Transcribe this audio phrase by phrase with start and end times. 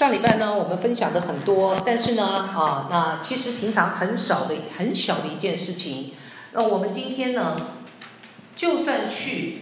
[0.00, 6.12] 上礼拜呢，我们分享的很多，但是呢，啊，那其实平常很少的、很小的一件事情。
[6.52, 7.54] 那我们今天呢，
[8.56, 9.58] 就算去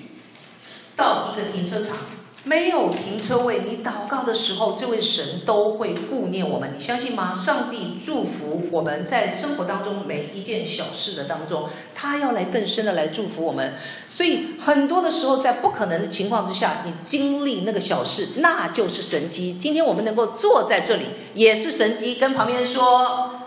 [0.95, 1.97] 到一个停车场。
[2.45, 7.35] 没有停车位，你祷告的时候，这位神都会顾念我们，你相信吗？
[7.35, 13.75] 上帝祝福我们在生活当中每一件小事的当中，他要来更深的来祝福我们。
[14.07, 19.55] 所以很多的时候，在不可能的情况之下，你经历那个小事，那就是神机。
[19.55, 22.15] 今天我们能够坐在这里，也是神机。
[22.15, 23.41] 跟旁边说，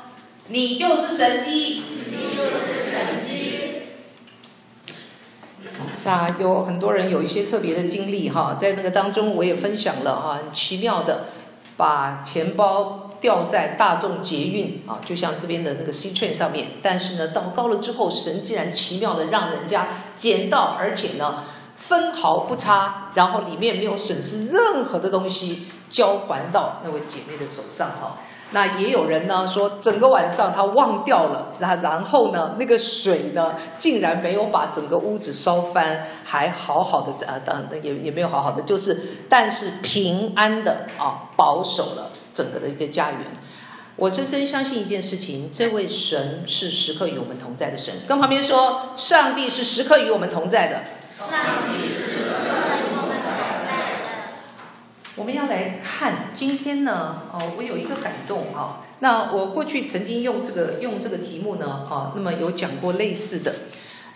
[0.50, 1.82] 你就是神机，
[2.12, 3.38] 你就是神迹。
[6.04, 11.26] 那有很多人有一些特别的经历哈，在那个当中我也分享了哈，很奇妙的
[11.78, 21.44] 把钱包掉在大众捷运啊，就像这边的那个 C train 上面，但是呢，到高了之后，神竟然奇妙的让人家捡到，而且呢
[21.76, 28.18] 分毫不差，然后里面没有损失任何的东西，交还到那位姐妹的手上哈。
[28.54, 39.00] 那也有人呢说，整个晚上他忘掉了，然然后呢，那个水呢竟然没有把整个屋子烧翻，还好好的啊，当然也也没有好好的，就是
[39.30, 43.20] 但是平安的啊，保守了整个的一个家园。
[43.98, 47.94] 我深深相信一件事情，这位神是时刻与我们同在的神。
[48.08, 50.76] 跟旁边说，上帝是时刻与我们同在的。
[51.20, 51.40] 上
[51.72, 52.21] 帝是。
[55.16, 58.84] 我们要来看今天呢，哦，我有一个感动哈。
[59.00, 63.56] 那我过去曾经用这个用这个题目呢，哈，那么有讲过类似的。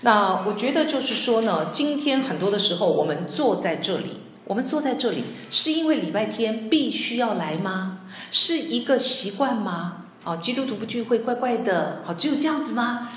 [0.01, 7.99] 那我觉得就是说呢，今天很多的时候我们坐在这里，我们坐在这里是因为礼拜天必须要来吗？
[8.31, 10.05] 是一个习惯吗？
[10.23, 13.09] 啊，基督徒不聚会怪怪的，好，只有这样子吗？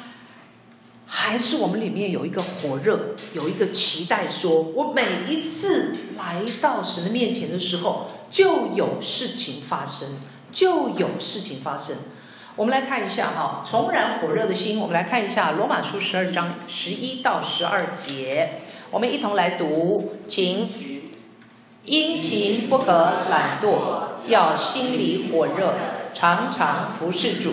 [1.10, 10.20] 还是我们里面有一个火热，有一个期待说，我每一次来到神的面前的时候，就有事情发生，
[10.52, 11.96] 就有事情发生。
[12.56, 14.78] 我们来看一下哈，重燃火热的心。
[14.78, 18.60] 我们来看一下罗马书十二章十一到十二节，
[18.91, 20.68] 我们一同来读，请。
[21.84, 22.92] 殷勤不可
[23.30, 25.74] 懒惰，要心里火热，
[26.12, 27.50] 常常服侍主，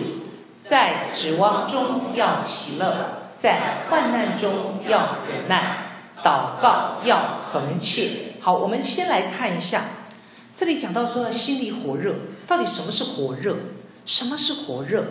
[0.62, 3.25] 在指望中要喜乐。
[3.46, 8.32] 在患难中要忍耐，祷告要恒切。
[8.40, 9.84] 好，我们先来看一下，
[10.52, 13.56] 这里讲到说心里火热，到底什么是火热？
[14.04, 15.04] 什么是火热？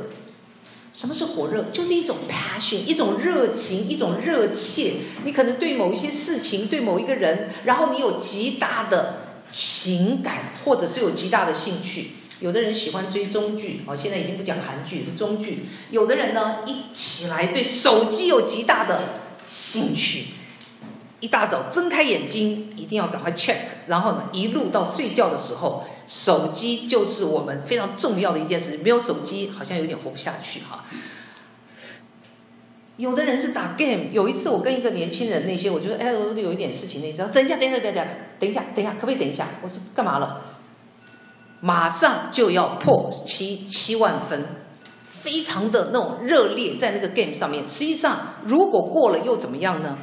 [0.91, 1.63] 什么是火热？
[1.71, 4.95] 就是一种 passion，一种热情，一种热切。
[5.23, 9.13] 你可能对某一些事情，对某一个人，然后你有极大的
[9.49, 12.09] 情感，或者是有极大的兴趣。
[12.45, 15.65] 有的人喜欢追中剧，哦，现在已经不讲韩剧，是中剧。
[15.89, 18.99] 有的人呢，一起来对手机有极大的
[19.41, 20.25] 兴趣，
[21.21, 23.55] 一大早睁开眼睛一定要赶快 check，
[23.87, 30.85] 然后呢，一路到睡觉的时候，手机就是我们非常重要的一件事，没有手机好像有点活不下去哈。
[32.97, 38.05] 有的人是打 game，有一次我跟一个年轻人那些，我觉得哎，我有一点事情，那你知道，等一下，等一下，等一下，
[38.39, 39.47] 等一下，等一下，可不可以等一下？
[39.63, 40.54] 我说干嘛了？
[41.65, 44.45] 马上就要破七七万分，
[45.09, 47.65] 非常的那种热烈，在那个 game 上面。
[47.65, 49.97] 实际上，如果过了又怎么样呢？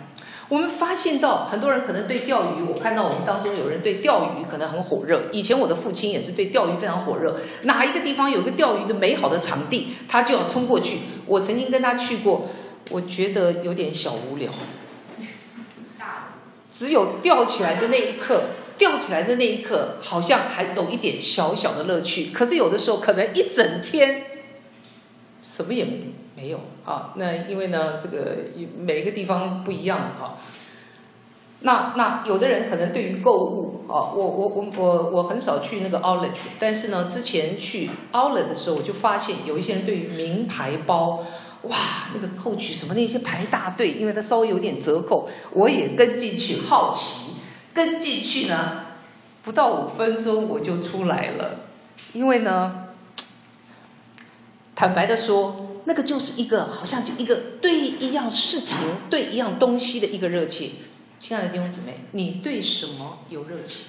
[0.48, 5.28] 我们发现到很多人可能对钓鱼，我看到我们当中有人对钓鱼可能很火热。
[5.30, 10.98] 以前我的父亲也是对钓鱼非常火热，哪一个地方有个钓鱼的美好的场地，他就要冲过去。
[11.26, 12.48] 我曾经跟他去过，
[12.90, 14.50] 我觉得有点小无聊，
[16.68, 18.42] 只有钓起来的那一刻。
[18.82, 22.30] 吊起来的那一刻，好像还有一点小小的乐趣。
[22.32, 24.24] 可是有的时候，可能一整天
[25.40, 25.86] 什么也
[26.34, 27.12] 没有啊。
[27.14, 28.38] 那因为呢，这个
[28.76, 30.36] 每一个地方不一样哈。
[31.60, 41.24] 那那有的人可能对于购物啊，我我我我我很少去那个 Outlet，但是呢，之前去 Outlet 的时候，我就发现有一些人对于名牌包，
[41.62, 41.76] 哇，
[42.12, 47.34] 那个扣取什么那些排大队，因为它稍微有点折扣，我也跟进去好奇。
[47.74, 48.86] 跟进去呢，
[49.42, 51.60] 不到五分钟我就出来了，
[52.12, 52.88] 因为呢，
[54.76, 60.72] 坦白的说，那个就是一个好像就一个对一样事情、对一样东西的一个热情。
[61.18, 63.86] 亲爱的弟兄姊妹，你对什么有热情？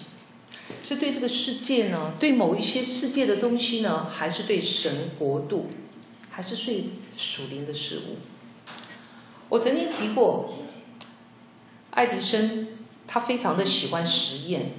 [0.83, 2.13] 是对这个世界呢？
[2.19, 4.07] 对某一些世界的东西呢？
[4.09, 5.69] 还是对神国度？
[6.29, 8.17] 还是对属灵的事物？
[9.49, 10.53] 我曾经提过，
[11.91, 12.67] 爱迪生。
[13.07, 14.71] 他非常的喜欢实验，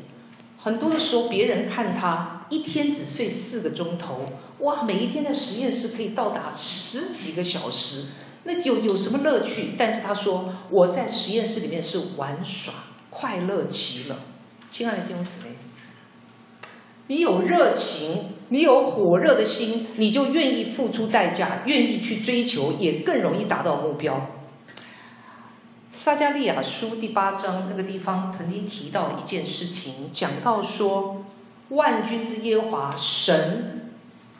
[0.58, 4.26] 很多的时候别人看他一天只睡四个钟头，
[4.60, 8.06] 哇，每一天的实验室可以到达十几个小时，
[8.44, 9.70] 那有有什么乐趣？
[9.78, 12.74] 但是他说我在实验室里面是玩耍，
[13.10, 14.16] 快乐极了。
[14.68, 15.56] 亲爱的弟兄姊妹，
[17.06, 24.30] 你有热情，你有火热的心，你就愿意付出代价，愿意去追求，也更容易达到目标。
[26.04, 31.24] 撒迦利亚书第八章那个地方曾经提到一件事情，讲到说，
[31.70, 33.88] 万军之耶华神，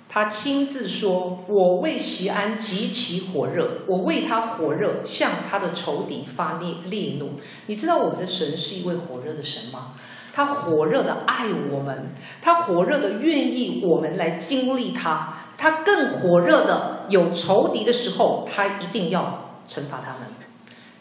[0.06, 7.30] 他亲自说：“我为西安极其火热，我为他火热，向他的仇敌发烈烈怒。”
[7.64, 9.94] 你知道我们的神是一位火热的神吗？
[10.34, 12.12] 他火热的爱我们，
[12.42, 20.28] 他火热的愿意我们来经历他，他更火热的有仇敌的时候，他一定要惩罚他们。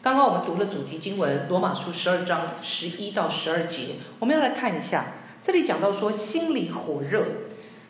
[0.04, 7.26] 刚刚我们读了主题经文《罗马书》十二章十一到十二节，我们要来看一下，这里讲到说心里火热，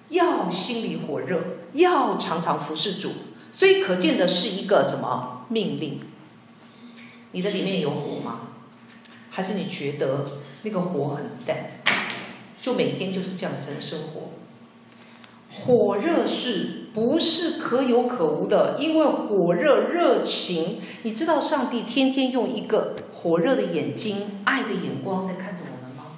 [0.10, 1.42] 要心里火热，
[1.74, 3.14] 要常常服侍主，
[3.52, 6.02] 所以可见的是一个什么命令？
[7.32, 8.42] 你的里面有火吗？
[9.32, 10.24] 还是你觉得
[10.62, 11.82] 那个火很淡，
[12.62, 14.30] 就每天就是这样生生活？
[15.50, 18.78] 火热是不是可有可无的？
[18.80, 26.18] 因为火热热情，你知道上帝天天用一个火热的眼睛、爱的眼光在看着我们吗？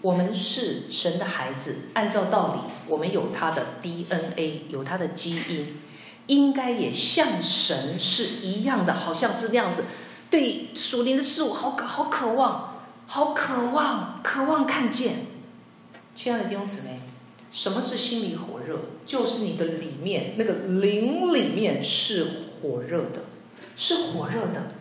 [0.00, 5.80] 我们是神的孩子，按照道理，我们有他的 DNA，有他的基因，
[6.26, 9.84] 应该也像神是一样的，好像是那样子，
[10.30, 15.26] 对属灵的事物好渴、好渴望、好渴望、渴望看见。
[16.14, 17.00] 亲爱的弟兄姊妹，
[17.52, 18.80] 什么是心里火热？
[19.04, 22.26] 就是你的里面那个灵里面是
[22.62, 23.24] 火热的，
[23.76, 24.72] 是火热的。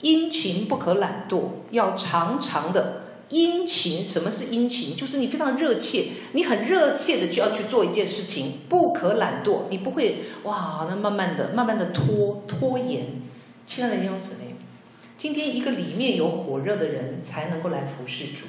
[0.00, 4.04] 殷勤不可懒惰，要常常的殷勤。
[4.04, 4.94] 什么是殷勤？
[4.96, 9.64] 就是你非常热切，你很热切的就要去做一件事情，不可懒惰。
[9.68, 13.20] 你不会哇，那慢慢的、慢慢的拖拖延。
[13.66, 14.54] 亲爱的弟兄姊妹，
[15.18, 18.46] 今天一个里面有火热的人，才能够来服侍主。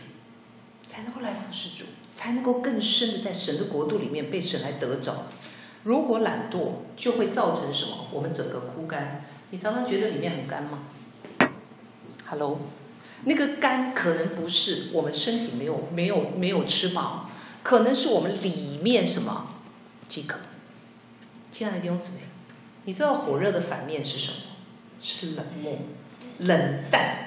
[0.86, 1.86] 才能够来服侍主，
[2.16, 5.28] 才能够更深的在神的国度里面被神来得着。
[5.84, 8.08] 如果懒惰，就会造成什么？
[8.12, 9.26] 我们整个枯干。
[9.50, 10.80] 你常常觉得里面很干吗
[12.28, 12.60] ？Hello，
[13.26, 17.30] 那个干可能不是我们身体没有没有没有吃饱，
[17.64, 19.56] 可能是我们里面什么
[20.08, 20.40] 饥渴。
[21.52, 22.20] 亲爱的弟兄姊妹，
[22.86, 24.38] 你知道火热的反面是什么？
[25.02, 25.80] 是冷漠、
[26.38, 27.18] 冷淡。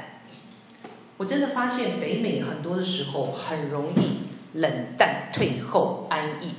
[1.17, 4.21] 我真的发现北美很多的时候很容易
[4.55, 6.55] 冷淡、退后、安逸，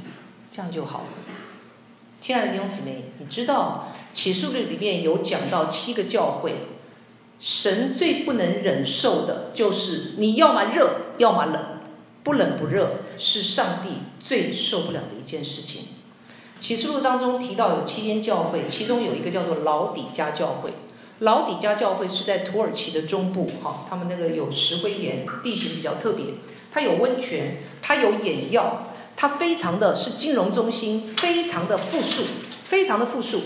[0.51, 1.05] 这样就好了。
[2.21, 6.55] 亲爱的弟兄姊妹，你知道启示录里面有讲到七个教会，
[7.39, 11.79] 神最不能忍受的就是你要么热，要么冷，
[12.23, 15.89] 不冷不热是上帝最受不了的一件事情。
[16.59, 20.73] 启示录当中提到有七间教会，其中有一个叫做老底嘉教会。
[21.19, 26.25] 老底嘉教会是在土耳其的中部，哈，他们那个有石灰岩，地形比较特别，
[26.73, 32.23] 它有温泉，它有眼药，它非常的是金融中心，非常的富庶，
[32.67, 33.43] 非常的富庶。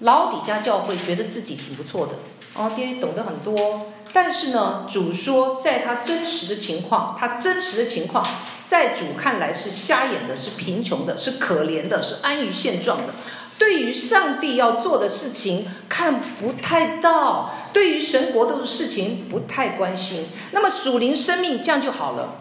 [0.00, 2.14] 老底嘉教会觉得自己挺不错的，
[2.54, 8.26] 哦，爹懂得很多，但是呢，主说在他真实的情况，他真实的情况，
[8.64, 13.14] 在主看来是瞎眼的，是贫穷的，是可怜的，是安于现状的。
[13.62, 20.26] 对于上帝要做的事情看不太到，对于神国度的事情不太关心。
[20.50, 22.40] 那么属灵生命这样就好了，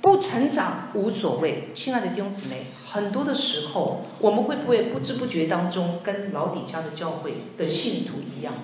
[0.00, 1.68] 不成长无所谓。
[1.74, 8.54] 亲爱的弟兄姊妹，很多的时候我们会不会不知不觉当中跟老底嘉的教会的信徒一样？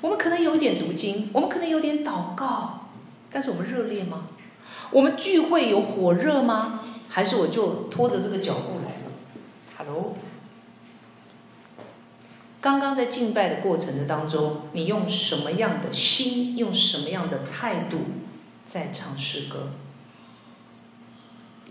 [0.00, 2.88] 我们可能有点读经，我们可能有点祷告，
[3.30, 4.26] 但是我们热烈吗？
[4.90, 6.80] 我们聚会有火热吗？
[7.08, 9.12] 还是我就拖着这个脚步来了
[9.78, 10.16] ？Hello。
[12.66, 17.98] 刚刚在敬拜的过程的当中，你用什么样的心，用什么样的态度
[18.64, 19.68] 在唱诗歌？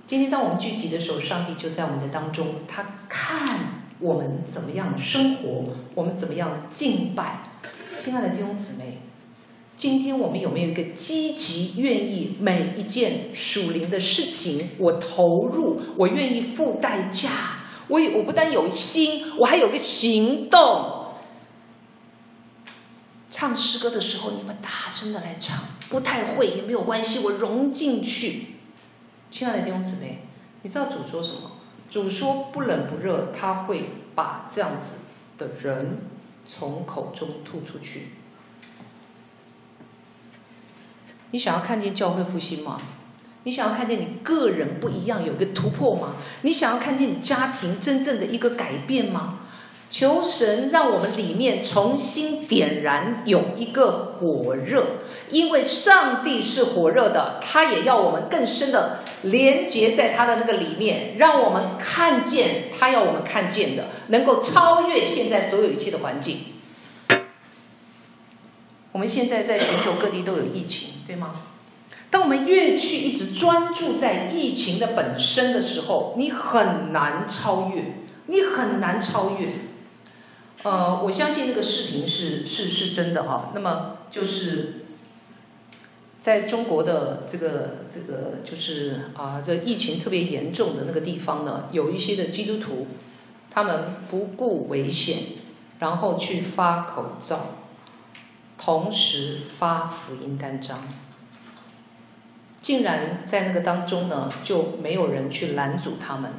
[0.07, 3.59] 今天当我们聚集的时候，上帝就在我们的当中，他看
[3.99, 7.39] 我们怎么样生活，我们怎么样敬拜。
[7.97, 8.99] 亲爱的弟兄姊妹，
[9.75, 17.29] 今天我们有没有一个积极愿意每一件属灵的事情，我投入，我愿意付代价？
[17.87, 21.13] 我我不但有心，我还有个行动。
[23.29, 28.55] 唱诗歌的时候，你们大声的来唱，不太会也没有关系，我融进去。
[29.29, 30.21] 亲爱的弟兄姊妹，
[30.61, 31.51] 你知道主说什么？
[31.89, 34.95] 主说不冷不热，他会把这样子
[35.37, 35.99] 的人
[36.47, 38.09] 从口中吐出去。
[41.31, 42.81] 你想要看见教会复兴吗？
[43.45, 46.15] 你想要看见你个人不一样，有一个突破吗？
[46.41, 49.39] 你想要看见你家庭真正的一个改变吗？
[49.87, 54.83] 求神让我们里面重新点燃有一个火热，
[55.29, 66.39] 因为上帝是火热的，他也要我们更深的连接在他的那个里面，让我们看见他要我们看见的，能够超越现在所有一切的环境。
[68.91, 71.35] 我们现在在全球各地都有疫情，对吗？
[72.11, 77.95] 当我们越去一直专注在疫情的本身的时候，你很难超越，
[78.27, 79.53] 你很难超越。
[80.63, 83.51] 呃，我相信那个视频是是是真的哈。
[83.53, 84.85] 那么就是
[86.21, 92.87] 在中国的这个这个就是啊，这疫情特别严重的那个地方呢，有一些的基督徒，
[93.51, 95.17] 他们不顾危险，
[95.79, 97.57] 然后去发口罩，
[98.57, 100.87] 同时发福音单张。
[102.65, 106.31] 竟然在那个当中呢，就没有人去拦阻他们，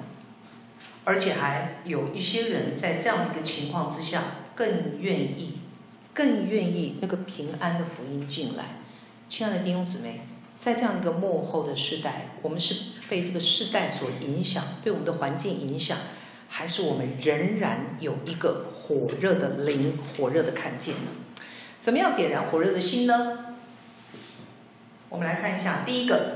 [1.04, 4.25] 而且还有一些人在这样的一个情况之下，
[4.56, 5.61] 更愿意，
[6.12, 8.80] 更愿意那个平安的福音进来。
[9.28, 10.23] 亲爱的弟兄姊妹，
[10.59, 12.75] 在这样一个幕后的时代，我们是
[13.09, 15.97] 被这个世代所影响，被我们的环境影响，
[16.49, 21.12] 还是我们仍然有一个火热的灵，火热的看见呢？
[21.78, 23.55] 怎么样点燃火热的心呢？
[25.08, 26.34] 我们来看一下，第一个，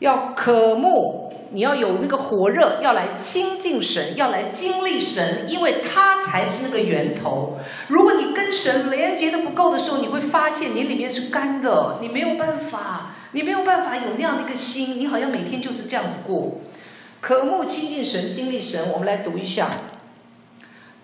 [0.00, 7.56] 要渴慕，你要有那个火热，要来亲近神，要来经历神，因为他才是那个源头。
[7.88, 16.58] 如果你跟神连接的不够的时候，你会发现你里面是干的，你没有办法，你没有办法有那样的一个心，你好像每天就是这样子过。
[17.20, 19.70] 渴慕亲近神，经历神，我们来读一下。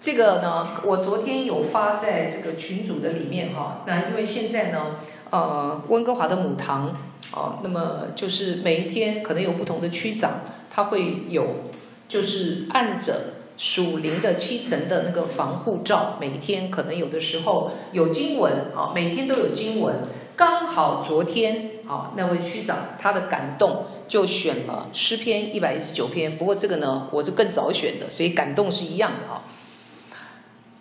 [0.06, 3.82] 这个呢，我昨天有发在这个群组的里面哈。
[3.88, 4.98] 那因为现在呢，
[5.30, 6.96] 呃，温哥华的母堂
[7.32, 11.72] 啊，那么就是每一天可能有不同的区长，他会有
[12.08, 19.96] 就是按着属灵的七层的那个防护罩，每天可能有的时候有经文啊，每天都有经文。
[20.36, 29.42] 刚好昨天啊，那位区长他的感动就选了诗篇一百一十九篇，不过这个呢，我是更早选的，所以感动是一样的啊。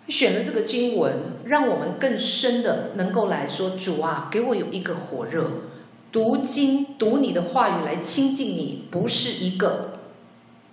[0.08, 5.50] 选了这个经文，让我们更深的能够来说，主啊，给我有一个火热，
[6.12, 9.98] 读经读你的话语来亲近你，不是一个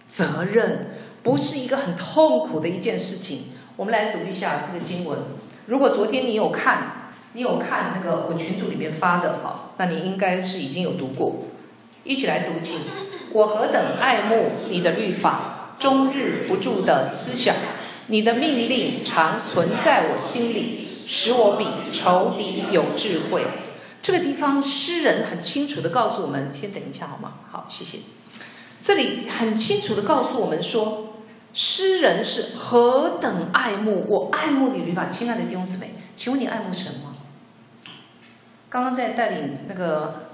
[0.08, 0.88] 责任，
[1.24, 3.46] 不是一个很痛苦的一件事情。
[3.76, 5.18] 我们来读一下这个经文。
[5.66, 11.38] 如果昨天你有看，你有看那个我群组里面发的哈，那你应该是已经有读过。
[12.04, 12.82] 一起来读经。
[13.32, 17.56] 我何等爱慕你的律法，终日不住的思想。
[18.08, 23.46] 你的命令常存在我心里，使我比仇敌有智慧。
[24.02, 27.34] 这个地方诗人很清楚的告诉我们，先等一下好吗？
[27.52, 28.00] 好，谢谢。
[28.82, 31.16] 这里很清楚的告诉我们说，
[31.54, 37.16] 诗人是何等爱慕我爱慕你律法，亲爱的弟兄姊妹，请问你爱慕什么？
[38.70, 40.30] 刚刚在带领那个。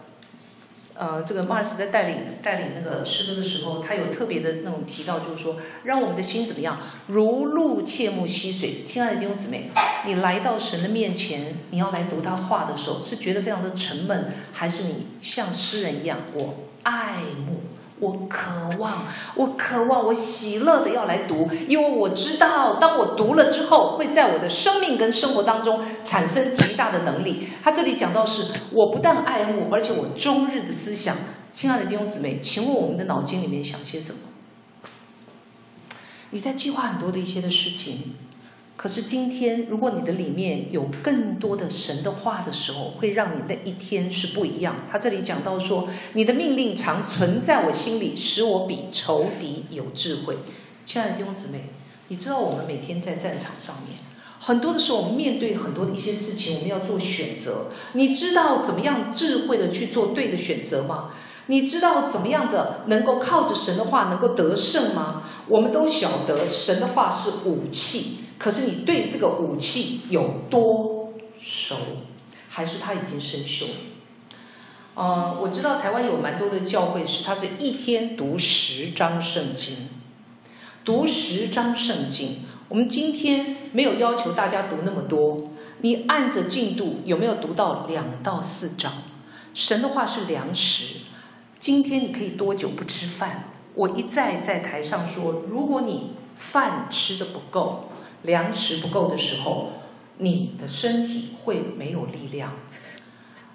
[1.00, 6.78] 呃，这个马尔斯在带领带领那个诗歌的时候，他有特别的那种提到，就是说，让我们的心怎么样，
[7.08, 8.84] 如露切慕溪水。
[8.84, 9.72] 亲爱的弟兄姊妹，
[10.06, 17.62] 你来到神的面前，你要来读他话的时候，是觉得非常的沉闷，还是你像诗人一样，我爱慕？
[18.00, 27.50] 我渴望，我渴望，我喜乐的要来读，因为我知道，当我读了之后，会在我的生命跟生活当中产生极大的能力。
[27.62, 31.16] 他这里讲到是，我不但爱慕，而且我终日的思想。
[31.52, 34.20] 亲爱的弟兄姊妹，请问我们的脑筋里面想些什么？
[36.30, 38.16] 你在计划很多的一些的事情。
[38.82, 44.74] 可是今天，如果你的里面有更多的神的话的时候，会让你那一天是不一样。
[44.90, 50.38] 他这里讲到说，你的命令常存在我心里，使我比仇敌有智慧。
[50.86, 51.66] 亲爱的弟兄姊妹，
[52.08, 53.98] 你知道我们每天在战场上面，
[54.40, 57.66] 很多的时候我们面对很多的一些事情，我们要做选择。
[57.92, 61.12] 你知道怎么样智慧的去做对的选择吗？
[61.48, 65.24] 你知道怎么样的能够靠着神的话能够得胜吗？
[65.50, 68.20] 我们都晓得神的话是武器。
[68.40, 71.76] 可是你对这个武器有多熟，
[72.48, 73.76] 还是他已经生锈了？
[74.96, 79.90] 呃，我知道台湾有蛮多的教会是，他是一天读十章圣经，
[80.86, 82.46] 读十章圣经。
[82.70, 85.50] 我们今天没有要求大家读那么多，
[85.82, 88.94] 你按着进度有没有读到两到四章？
[89.54, 91.02] 神的话是粮食，
[91.60, 93.50] 今天你可以多久不吃饭？
[93.76, 97.89] 我一再在台上说，如果你饭吃的不够。
[98.24, 99.70] 粮食不够的时候，
[100.18, 102.54] 你的身体会没有力量。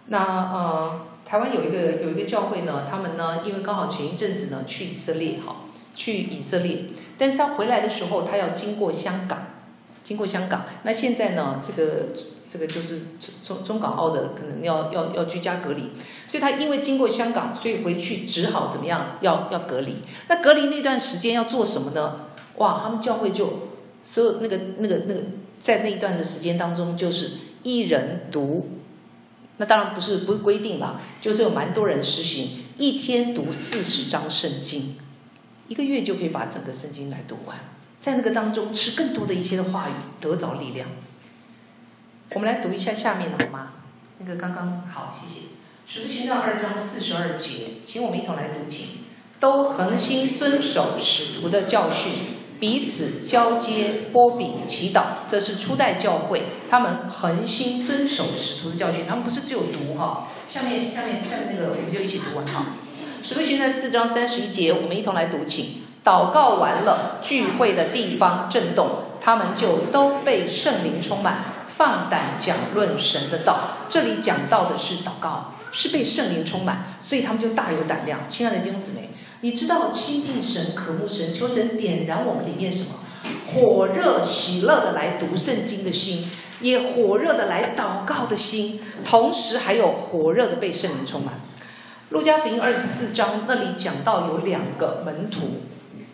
[0.06, 5.56] 那呃，台湾有一个有一个教会呢，他们呢，因为刚好前一阵子呢去以色列哈，
[5.94, 9.46] 去以色列，但是他回来的时候，他要经过香港，
[10.02, 10.64] 经过香港。
[10.82, 12.08] 那现在呢，这个
[12.46, 13.00] 这个就是
[13.42, 15.90] 中中港澳的，可能要要要居家隔离，
[16.26, 19.16] 所以他因为经过香港，所以回去只好怎么样？
[19.20, 20.02] 要要隔离。
[20.28, 22.26] 那隔离那段时间要做什么呢？
[22.56, 23.70] 哇，他们教会就
[24.04, 25.22] 所有那个那个那个，
[25.58, 27.30] 在那一段的时间当中，就是
[27.62, 28.68] 一人读。
[29.56, 34.96] 那当然不是不是规定了，就是有蛮多人实行，一天读四十章圣经，
[35.68, 37.56] 一个月就可以把整个圣经来读完，
[38.00, 40.88] 在那个当中吃更多的一些的话语，得着力量。
[42.34, 43.72] 我们来读一下下面的好吗？
[44.18, 45.46] 那个刚刚好，谢谢。
[45.86, 48.88] 使徒行传二章四十二节，请我们一同来读，请
[49.38, 52.33] 都恒心遵守使徒的教训。
[52.60, 59.04] 彼此交接、擘饼、祈祷，这是初代教会，他们恒心遵守使徒的教训。
[59.06, 62.66] 他们不是只有读哈，下面下面下面那个，我们就一起读完哈。
[63.22, 68.88] 使徒行传四章三十一节，我们一同来读，请祷告完了，聚会的地方震动，
[69.20, 73.70] 他们就都被圣灵充满，放胆讲论神的道。
[73.88, 78.20] 这里讲到的是祷告，是被圣灵充满，所以他们就大有胆量。
[78.28, 79.10] 亲爱的弟兄姊妹。
[79.44, 82.94] 你知道亲近神、渴慕神、求神点燃我们里面什么？
[83.46, 86.30] 火热、喜乐的来读圣经的心，
[86.62, 91.34] 也火热的来祷告的心，同时还有火热的被圣灵充满。
[92.08, 95.60] 路加福音二十四章那里讲到有两个门徒，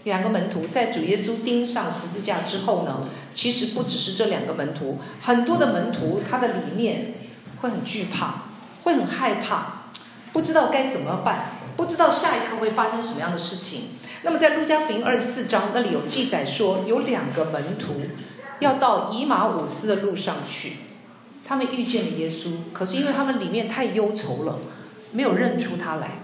[0.03, 7.15] 两个门徒在主耶稣钉上十字架之后呢，其实不只是这两个门徒，很多的门徒他的里面
[7.61, 8.47] 会很惧怕，
[8.83, 9.85] 会很害怕，
[10.33, 11.60] 不知道该怎么办。
[11.77, 13.91] 不知道下一刻会发生什么样的事情。
[14.23, 18.03] 那么在路加福音二十四章那里有记载说，有两个门徒
[18.59, 20.75] 要到以马忤斯的路上去，
[21.47, 24.59] 他们遇见了耶稣，可是因为他们里面太忧愁了，
[25.12, 26.23] 没有认出他来，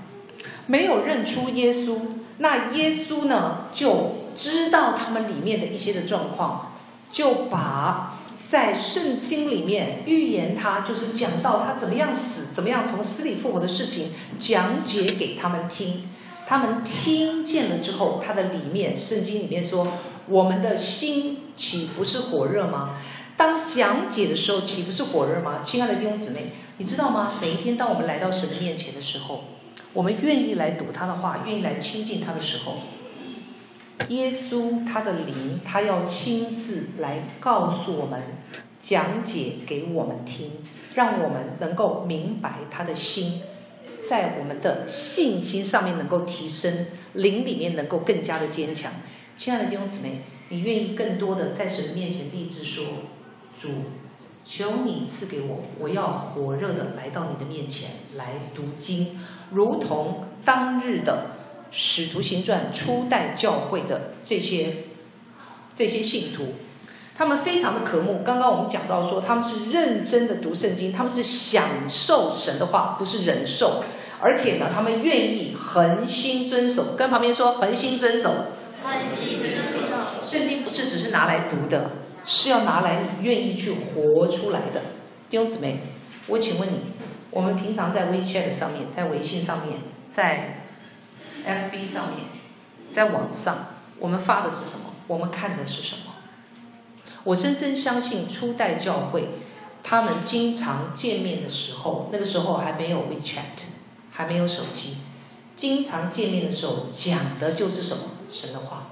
[0.67, 1.99] 没有认出耶稣。
[2.39, 6.73] 那耶稣呢，就知道他们里面的一些的状况，
[7.11, 8.19] 就把。
[8.49, 16.09] 在圣经里面预言他，就是讲到他怎么样死，怎么样从死里复活的事情，讲解给他们听。
[16.47, 19.89] 他们听见了之后，他的里面，圣经里面说，
[20.29, 22.97] 我们的心岂不是火热吗？
[23.37, 25.59] 当讲解的时候，岂不是火热吗？
[25.61, 27.33] 亲爱的弟兄姊妹，你知道吗？
[27.41, 29.43] 每一天，当我们来到神的面前的时候，
[29.93, 32.77] 我们愿意来读他的话，愿意来亲近他的时候。
[34.09, 38.23] 耶稣他的灵，他要亲自来告诉我们，
[38.81, 40.51] 讲解给我们听，
[40.95, 43.41] 让我们能够明白他的心，
[44.09, 48.93] 在我们的信心上面能够提升，灵里面能够更加的坚强。
[49.37, 52.85] 亲爱的弟兄姊妹，你愿意更多的在神面前立志说：
[53.61, 53.71] 主，
[54.45, 59.19] 求你赐给我，我要火热的来到你的面前来读经，
[59.51, 61.31] 如同当日的。
[61.71, 64.85] 使徒行传初代教会的这些
[65.75, 66.55] 这些信徒，
[67.17, 68.23] 他们非常的渴慕。
[68.25, 73.83] 刚刚我们讲到说，他们是认真的读圣经，他们是享受神的话，不是忍受。
[74.19, 76.95] 而且呢，他们愿意恒心遵守。
[76.97, 78.31] 跟旁边说，恒心遵守。
[78.83, 80.25] 恒心遵守。
[80.25, 81.91] 圣经不是只是拿来读的，
[82.25, 84.81] 是要拿来你愿意去活出来的。
[85.29, 85.81] 弟兄姊妹，
[86.29, 86.81] 我请问你，
[87.31, 90.63] 我们平常在 WeChat 上面，在微信上面，在
[91.47, 92.27] FB 上面，
[92.91, 93.57] 在网上，
[94.01, 94.93] 我们发的是什么？
[95.07, 96.13] 我们看的是什么？
[97.23, 99.29] 我深深相信初代教会，
[99.83, 103.67] 他们经常见面的时候，那个时候还没有 WeChat，
[104.11, 104.99] 还没有手机，
[105.55, 108.03] 经常见面的时候讲的就是什么？
[108.31, 108.89] 神的话。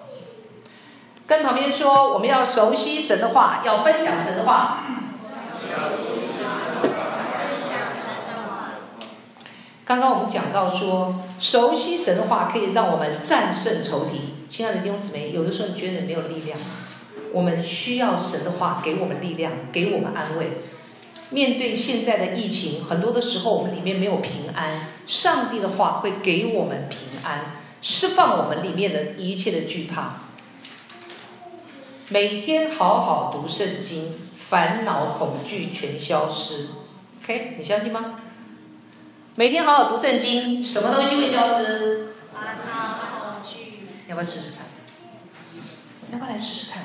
[1.26, 4.84] 跟旁边说，我们要熟悉神的话，要分享神的话。
[9.84, 14.34] 刚刚我们讲到说，熟悉神的话可以让我们战胜仇敌。
[14.48, 16.58] 亲爱的弟兄姊妹，有的时候你觉得没有力量，
[17.32, 20.52] 我们需要神的话给我们力量，给我们安慰。
[21.28, 30.20] 面对现在的疫情，很多的时候我们里面没有平安，上帝的话会给我们平安，释放我们里面的一切的惧怕。
[32.08, 36.68] 每天好好读圣经，烦恼恐惧全消失。
[37.22, 38.20] OK，你相信吗？
[39.36, 42.10] 每天好好读圣经，什么东西会消失？
[44.06, 44.66] 要不要试试看？
[46.12, 46.84] 要不要来试试看？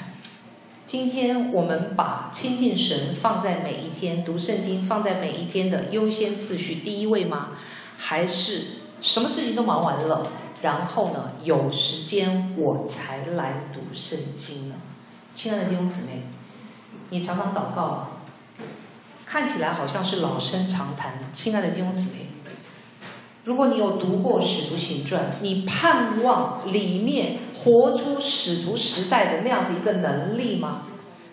[0.87, 7.49] 今天我们把亲近神放在每一天，读圣经放在每一天的优先次序第一位吗？
[7.99, 10.23] 还是什么事情都忙完了，
[10.63, 14.75] 然后呢，有时间我才来读圣经呢？
[15.35, 16.23] 亲爱的弟兄姊妹，
[17.11, 18.07] 你常常祷告，
[19.27, 21.19] 看起来好像是老生常谈。
[21.31, 22.28] 亲爱的弟兄姊妹。
[23.49, 30.83] 如果你有读过《使徒行传》，你盼望里面活出使徒时代的那样子一个能力吗？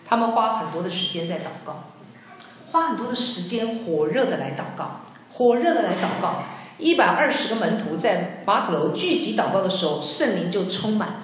[0.03, 1.91] 他们花很多的时间在祷告，
[2.71, 6.41] 花很多的时间火热的来祷告，火热的来祷告。
[6.79, 11.21] 一百二十个门徒在马可楼聚集祷告的时候，圣灵就充满。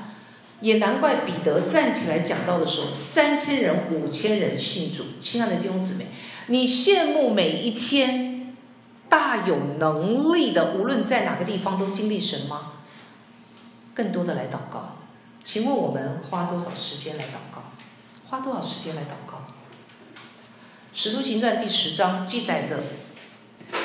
[0.61, 5.05] 也难怪彼得站起来讲道的时候，三千人、五千人信主。
[5.19, 6.05] 亲爱的弟兄姊妹，
[6.49, 8.32] 你羡慕每一天
[9.13, 12.71] 大有能力的，无论在哪个地方都经历神吗？
[13.93, 14.95] 更多的来祷告。
[15.43, 17.61] 请问我们花多少时间来祷告？
[18.27, 19.37] 花多少时间来祷告？
[20.91, 22.79] 《使徒行传》第十章记载着，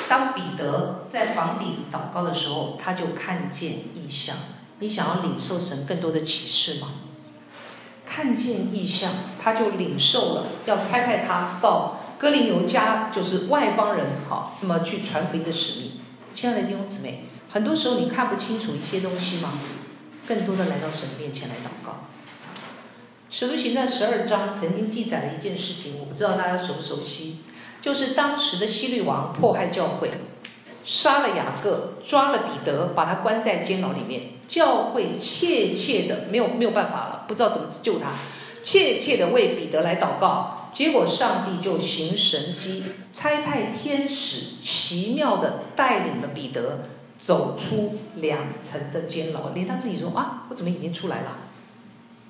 [0.07, 4.35] 当彼得在房顶祷告的时候，他就看见异象。
[4.79, 6.87] 你想要领受神更多的启示吗？
[8.09, 15.91] 看见异象，他就领受了，要差派他到哥林流家，就是外邦人，好，那么去传福音的使命。
[16.33, 19.59] 亲爱的弟兄姊妹，很多时候你看不清楚一些东西吗？
[20.27, 22.07] 更多的来到神面前来祷告。
[23.29, 27.37] 使徒行传十二章曾经记载了一件事情，我不知道大家熟不熟悉，
[27.79, 30.09] 就是当时的希律王迫害教会，
[30.89, 34.31] 杀了雅各，抓了彼得，把他关在监牢里面。
[34.47, 38.13] 教会切切的没有没有办法了，不知道怎么救他，
[38.63, 46.85] 切切的为彼得来祷告，结果上帝就行神迹，差派天使奇妙的带领了彼得
[47.19, 51.37] 走出两层的监牢，连他自己说啊，我怎么已经出来了？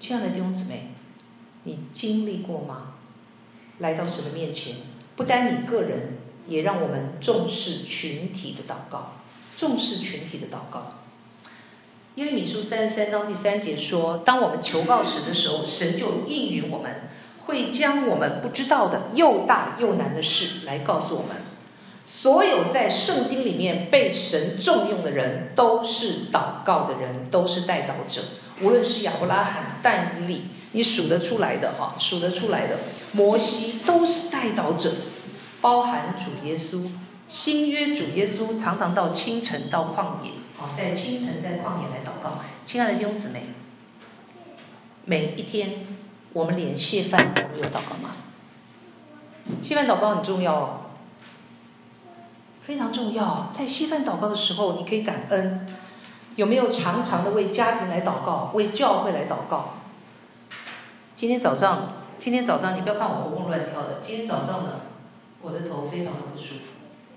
[0.01, 0.91] 亲爱的弟兄姊妹，
[1.63, 2.95] 你经历过吗？
[3.77, 4.75] 来到神的面前，
[5.15, 6.17] 不单你个人，
[6.49, 9.13] 也让我们重视群体的祷告，
[9.55, 10.95] 重视群体的祷告。
[12.15, 17.09] 耶利米书三十三章第三节说：“当我们求告神的时候，神就应允我们，
[17.39, 21.37] 会将我们不知道的又大又难的事来告诉我们。
[22.03, 28.21] 所有在圣经里面被神重用的人，都是祷告的人，都是代祷者。
[28.61, 32.77] 无论是亚伯拉罕、但以理。”你数得出来的哈，数得出来的，
[33.13, 34.91] 摩西都是代祷者，
[35.61, 36.89] 包含主耶稣，
[37.27, 42.39] 新约主耶稣常常到清晨到旷野，啊，在清晨在旷野来祷告。
[42.65, 43.47] 亲爱的弟兄姊妹，
[45.05, 45.85] 每一天
[46.33, 48.11] 我们连谢饭我们有祷告吗？
[49.61, 50.79] 谢饭祷告很重要哦，
[52.61, 53.49] 非常重要。
[53.51, 55.67] 在谢饭祷告的时候，你可以感恩，
[56.35, 59.73] 有没有常常的为家庭来祷告，为教会来祷告？
[61.15, 63.99] 今天早上，今天早上你不要看我活蹦乱跳的。
[64.01, 64.69] 今天早上呢，
[65.41, 66.61] 我的头非常的不舒服，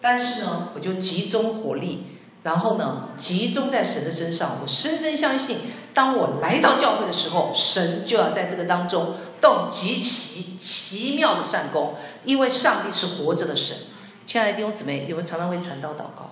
[0.01, 2.07] 但是呢，我就集中火力，
[2.45, 4.59] 然后呢，集中在神的身上。
[4.63, 5.59] 我深深相信，
[5.93, 13.77] 当我来到教会的时候，神就要在这个当中动极其奇妙的善功，因为上帝是活着的神。
[14.25, 16.31] 亲爱的弟兄姊妹，有没有常常为传道祷告？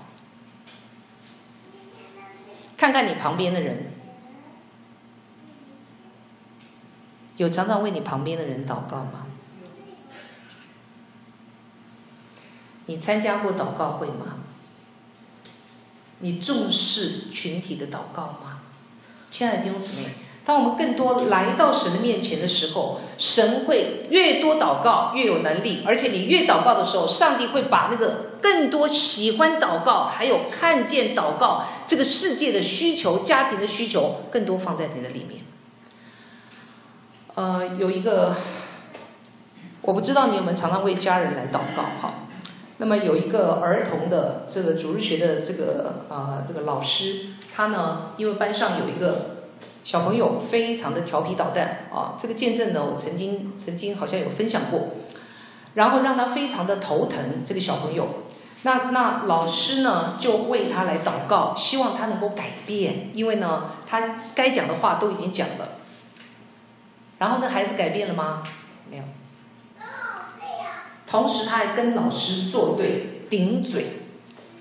[2.76, 3.92] 看看你旁边的人。
[7.37, 9.26] 有常常为你旁边的人祷告吗？
[12.90, 14.40] 你参加过祷告会吗？
[16.18, 18.62] 你重视群体的祷告吗？
[19.31, 20.07] 亲爱的弟兄姊妹，
[20.44, 35.44] 当我们更多来到神的面前的时候，神会越多祷告越有能力，而且你越祷告的时候，上帝会把那个更多喜欢祷告，还有看见祷告这个世界的需求、家庭的需求，更多放在你的里面。
[37.37, 38.35] 呃，有一个，
[39.83, 42.14] 我不知道你有没有常常为家人来祷告哈。
[42.80, 49.44] 那么有一个儿童的这个主日学的这个啊、呃、这个老师，他呢，因为班上有一个
[49.84, 54.92] 小朋友非常的调皮捣蛋啊，这个见证呢，我曾经曾经好像有分享过，
[55.74, 58.08] 然后让他非常的头疼这个小朋友，
[58.62, 65.68] 那那老师呢就为他来祷告，希望他能够改变，因为呢他该讲的话都已经讲了。
[67.18, 68.42] 然后那孩子改变了吗？
[68.90, 69.04] 没有。
[71.10, 74.04] 同时他还跟老师作对顶嘴，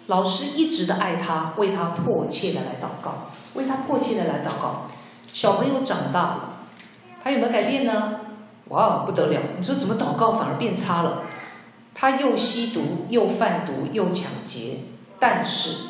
[0.08, 4.88] 老师一直的爱他，为他迫切的来祷告，为他迫切的来祷告。
[5.32, 6.54] 小朋友长大了，
[7.24, 8.22] 他有没有改变呢？
[8.70, 9.40] 哇，不得了！
[9.58, 11.22] 你说怎么祷告反而变差了？
[11.94, 14.80] 他又吸毒，又贩毒，又抢劫，
[15.20, 15.89] 但是。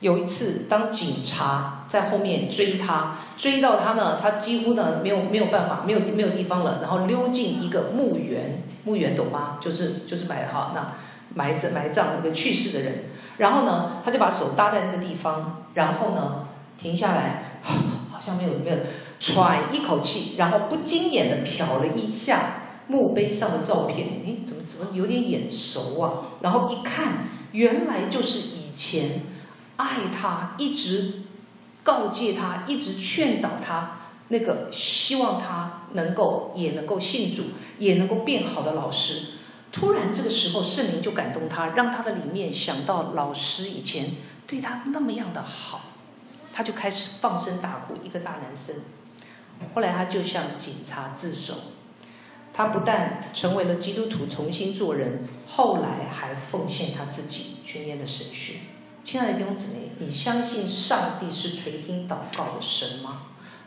[0.00, 9.58] 有一次，当警察在后面追他，追到他呢，他几乎呢没有没有办法，没有没有地方了，然后溜进一个墓园，墓园懂吗？
[9.60, 10.92] 就是就是埋哈那
[11.34, 13.04] 埋着埋葬那个去世的人，
[13.38, 16.46] 然后呢，他就把手搭在那个地方，然后呢
[16.78, 17.60] 停下来，
[18.10, 18.76] 好像没有没有
[19.18, 26.12] 喘一口气，然后不经眼的瞟了一下墓碑上的照片，诶，怎么怎么有点眼熟啊？
[26.40, 28.68] 然后一看，原来就是以。
[28.78, 29.22] 前，
[29.78, 31.22] 爱他，一直
[31.82, 37.44] 告诫他，一直劝导他，那个希望他能够也能够信主，
[37.78, 39.22] 也能够变好的老师，
[39.72, 44.10] 突然这个时候圣灵就感动他，让他的里面想到老师以前
[44.46, 45.80] 对他那么样的好，
[46.52, 48.76] 他就开始放声大哭，一个大男生。
[49.74, 51.54] 后来他就向警察自首。
[52.52, 58.54] 他不但成为了基督徒，重新做人，后来还奉献他自己去念了神学。
[59.10, 63.22] 亲爱的弟兄姊妹，你相信上帝是垂听祷告的神吗？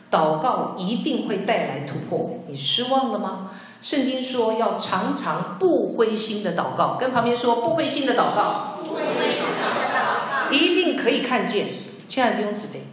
[0.08, 2.38] 祷告一定会带来突破。
[2.46, 3.50] 你失望了吗？
[3.80, 11.70] 圣经说要常常不灰心的祷告，跟旁边说不灰心的祷告，不灰心的祷告，一定可以看见。
[12.08, 12.84] 亲爱的弟兄姊妹。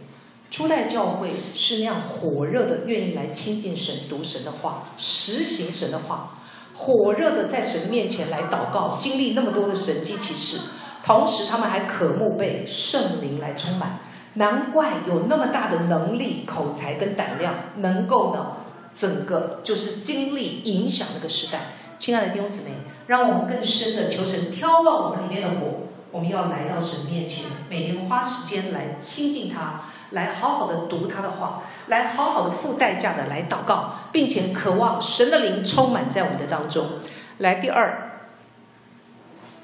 [0.50, 6.40] 初代教会是那样火热的，愿意来亲近神、读神的话、实行神的话，
[6.74, 10.58] 火热的在神面前来祷告，经历那么多的神迹奇事，
[11.02, 13.98] 同时他们还渴慕被圣灵来充满。
[14.34, 18.52] 难怪有那么大的能力、口才跟胆量，能够呢，
[18.94, 21.72] 整个就是经历影响那个时代。
[21.98, 22.70] 亲爱的弟兄姊妹，
[23.08, 29.82] 让我们更深的求神挑旺我们里面的火，我们要来到神面前，每天花时间来亲近他。
[30.10, 36.84] 来好好的读他的话，来好好的付代价的来祷告，并且渴望神的灵充满在我们的当中。
[37.38, 38.09] 来，第二，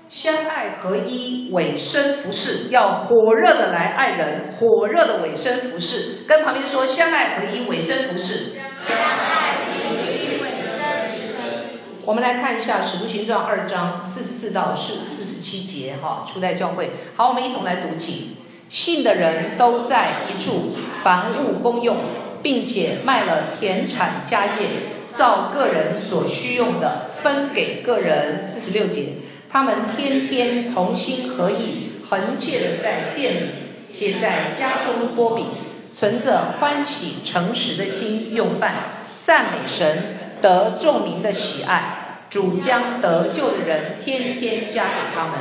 [0.09, 6.25] 相爱合一，委身服侍，要火热的来爱人，火热的委身服侍。
[6.29, 8.53] 跟旁边说，相爱合一，委身服侍。
[8.55, 8.65] 相
[8.97, 11.79] 爱合一，委身服侍。
[12.05, 16.91] 我们来看一下《使徒行传》二章四十四到四四十七节，哈，初代教会。
[17.17, 18.37] 好，我们一同来读起。
[18.69, 20.71] 信的人都在一处，
[21.03, 21.97] 房屋公用，
[22.43, 24.71] 并且卖了田产家业，
[25.13, 28.41] 照个人所需用的分给个人。
[28.41, 29.15] 四十六节，
[29.57, 33.51] 他们天天同心合意，恒切的在店里，
[33.91, 35.47] 且在家中擘饼，
[35.95, 38.75] 存着欢喜诚实的心用饭，
[39.19, 42.19] 赞美神，得众民的喜爱。
[42.29, 45.35] 主将得救的人天天加给他们。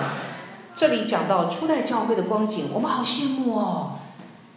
[0.73, 3.99] 这里讲到初代教会的光景，我们好羡慕哦。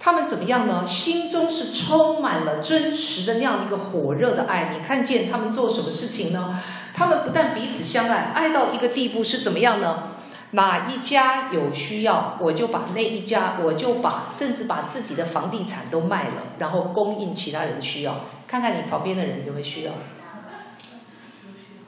[0.00, 0.87] 他们怎么样呢？
[0.87, 4.72] 心中是充满了真实的那样一个火热的爱。
[4.72, 6.61] 你看见他们做什么事情呢？
[6.94, 10.12] 他们不但彼此相爱，爱到一个地步是怎么样呢？
[10.52, 18.20] 哪一家有需要，我就把那一家，我就把甚至把自己的房地产都卖了，然后供应其他人需要。
[18.46, 19.92] 看看你旁边的人有没有需要？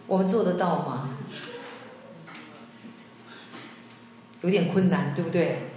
[0.06, 1.10] 我们做得到吗？
[4.42, 5.69] 有点困难，对不对？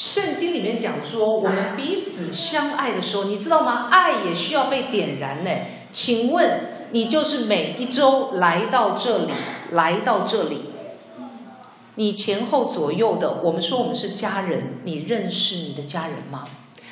[0.00, 3.88] 圣经里面讲说，我们彼此相爱的时候，你知道吗？
[3.90, 5.50] 爱也需要被点燃呢。
[5.92, 9.32] 请问你就是每一周来到这里，
[9.72, 10.70] 来到这里，
[11.96, 16.46] 你前后左右的，我们说我们是家人，你认识你的家人吗？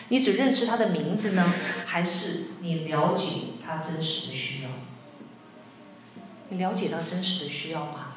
[0.09, 1.51] 你只认识他的名字呢，
[1.87, 3.25] 还是你了解
[3.67, 4.69] 他真实的需要？
[6.51, 8.17] 你了解到真实的需要吗？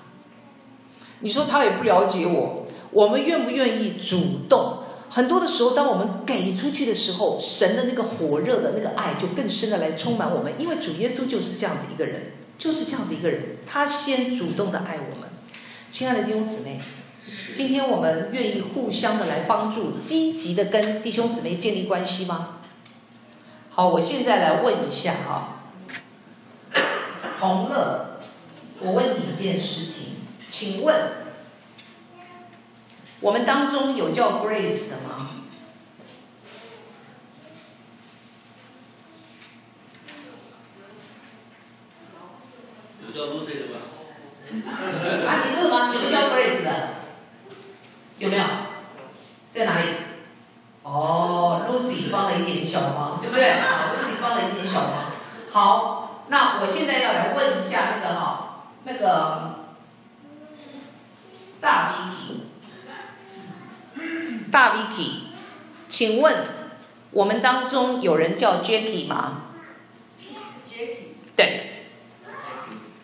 [1.21, 2.60] 你说他也不了解我。
[2.91, 4.83] 我们愿不愿意主动？
[5.09, 10.53] 很多的时候，当我们给出去的时候，神的那个火热的那个爱就更深的来充满我们。
[10.57, 15.29] 因为主耶稣就是这样子一个人，就是这样子一个人，他先主动的爱我们。
[15.91, 16.79] 亲爱的弟兄姊妹，
[17.53, 22.59] 今天我们愿意互相的来帮助，积极的跟弟兄姊妹建立关系吗？
[23.69, 25.63] 好，我现在来问一下哈，
[27.37, 28.21] 同乐，
[28.79, 30.13] 我问你一件事情，
[30.47, 31.20] 请问。
[33.21, 35.29] 我们当中有叫 Grace 的吗？
[43.05, 43.77] 有叫 Lucy 的吗？
[45.29, 45.93] 啊，你说什么？
[45.93, 46.89] 有叫 Grace 的？
[48.17, 48.43] 有没有？
[49.51, 49.87] 在哪里？
[50.83, 53.49] 哦，Lucy 帮了一点小忙，对不对？
[53.49, 55.11] 啊，Lucy 帮了一点小忙。
[55.51, 59.59] 好，那我现在要来问一下那个哈，那个
[61.59, 62.50] 大 Vicky。
[64.51, 65.29] 大 Vicky，
[65.87, 66.45] 请问
[67.11, 69.43] 我们当中有人叫 Jackie 吗
[70.67, 71.87] ？Jackie，对，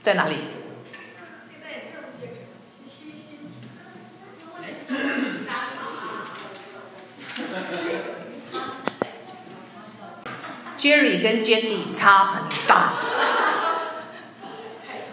[0.02, 0.36] 在哪里
[10.78, 12.92] ？Jerry 跟 Jackie 差很大，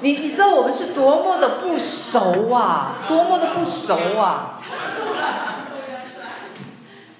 [0.00, 4.58] 你你知道我们是多么的不熟啊，多么的不熟啊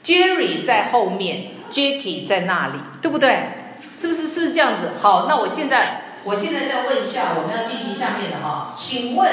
[0.04, 3.48] ！Jerry 在后面，Jackie 在那里，对不对？
[3.96, 4.28] 是不是？
[4.28, 4.90] 是不是这样子？
[5.00, 9.32] 好，那我现在，我现在再问一下，我们要进行下面的哈，请问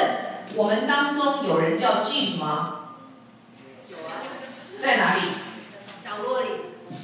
[0.55, 2.75] 我们当中有人叫 Jim 吗？
[3.89, 4.21] 有啊。
[4.79, 5.21] 在哪里？
[6.03, 6.47] 角落里。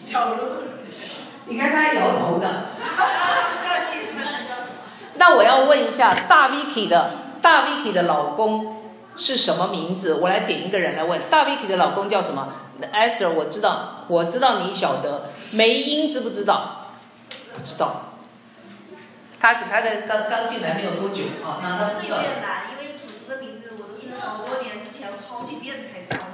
[0.05, 0.37] 角落。
[1.45, 2.65] 你看他摇头的。
[5.15, 8.86] 那我要问一下，大 Vicky 的大 Vicky 的老公
[9.17, 10.13] 是什么名字？
[10.15, 11.19] 我来点一个人来问。
[11.29, 12.53] 大 Vicky 的老公叫什么
[12.93, 15.31] ？Esther，我知道，我知道你晓得。
[15.53, 16.93] 梅英知不知道？
[17.53, 18.03] 不知道。
[19.39, 22.17] 他他在刚刚进来没有多久啊，那他不知道。
[22.71, 26.25] 因为主的名字我都是好多年之前好几遍才知道。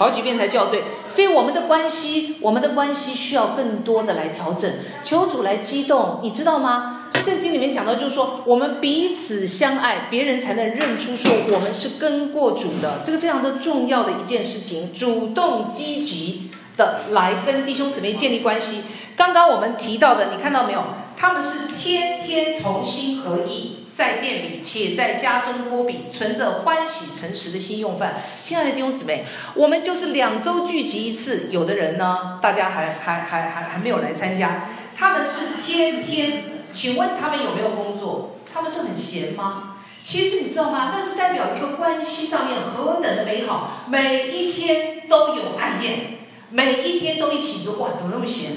[0.00, 4.72] 好几遍才校对，所以我们的关系，我们的关系需要更多的来调整，
[5.04, 7.10] 求主来激动，你知道吗？
[7.12, 16.50] 圣经里面讲到，就是说我们彼此相爱，别人才能认出说我们是跟过主的，这个非常的重要的一件事情，主动积极。
[16.80, 18.84] 的来跟弟兄姊妹建立关系。
[19.14, 20.82] 刚刚我们提到的，你看到没有？
[21.14, 28.22] 他们是天天同心合意，在店里且在家中擘饼，存着欢喜诚实的心用饭。
[28.40, 34.68] 亲爱的弟兄姊妹，我们就是两周聚集一次，有的人呢，大家还还还还还没有来参加。
[34.96, 38.36] 他们是天天，请问他们有没有工作？
[38.50, 39.76] 他们是很闲吗？
[40.02, 40.90] 其实你知道吗？
[40.94, 46.18] 那是代表一个关系上面何等的美好，每一天都有爱宴，
[46.50, 48.52] 每一天都一起说哇，怎么那么闲？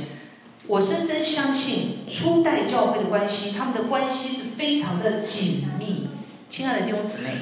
[0.66, 6.10] 我深深相信初代教会的关系，他们的关系是非常的紧密。
[6.50, 7.38] 亲爱的弟兄姊妹，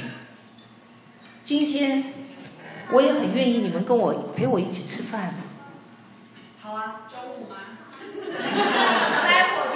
[1.43, 2.13] 今天
[2.91, 5.35] 我也很愿意你们跟我陪我一起吃饭。
[6.59, 7.57] 好啊，中午吗？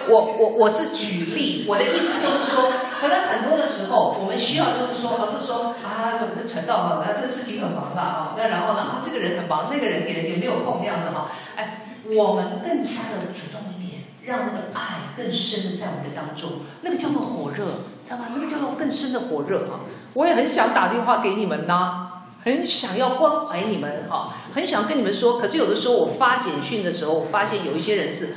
[0.10, 11.82] 我我我是举例，我的意思就是说，可能很多的时候，我们需要就是说，而不是说啊，我们的传道哈，那这个事情很忙啊，那然后呢，啊，这个人很忙，那个人也也没有空这样子哈，哎。
[12.08, 17.66] 我们更加的主动一点，让那个爱更深的在我们的当中，那个叫做火热，
[18.06, 18.26] 知道吗？
[18.36, 19.82] 那个叫做更深的火热啊！
[20.14, 22.10] 我也很想打电话给你们呐，
[22.44, 25.40] 很想要关怀你们哈，很想跟你们说。
[25.40, 28.36] 可是有的时候我发简讯的时候，我发现有一些人是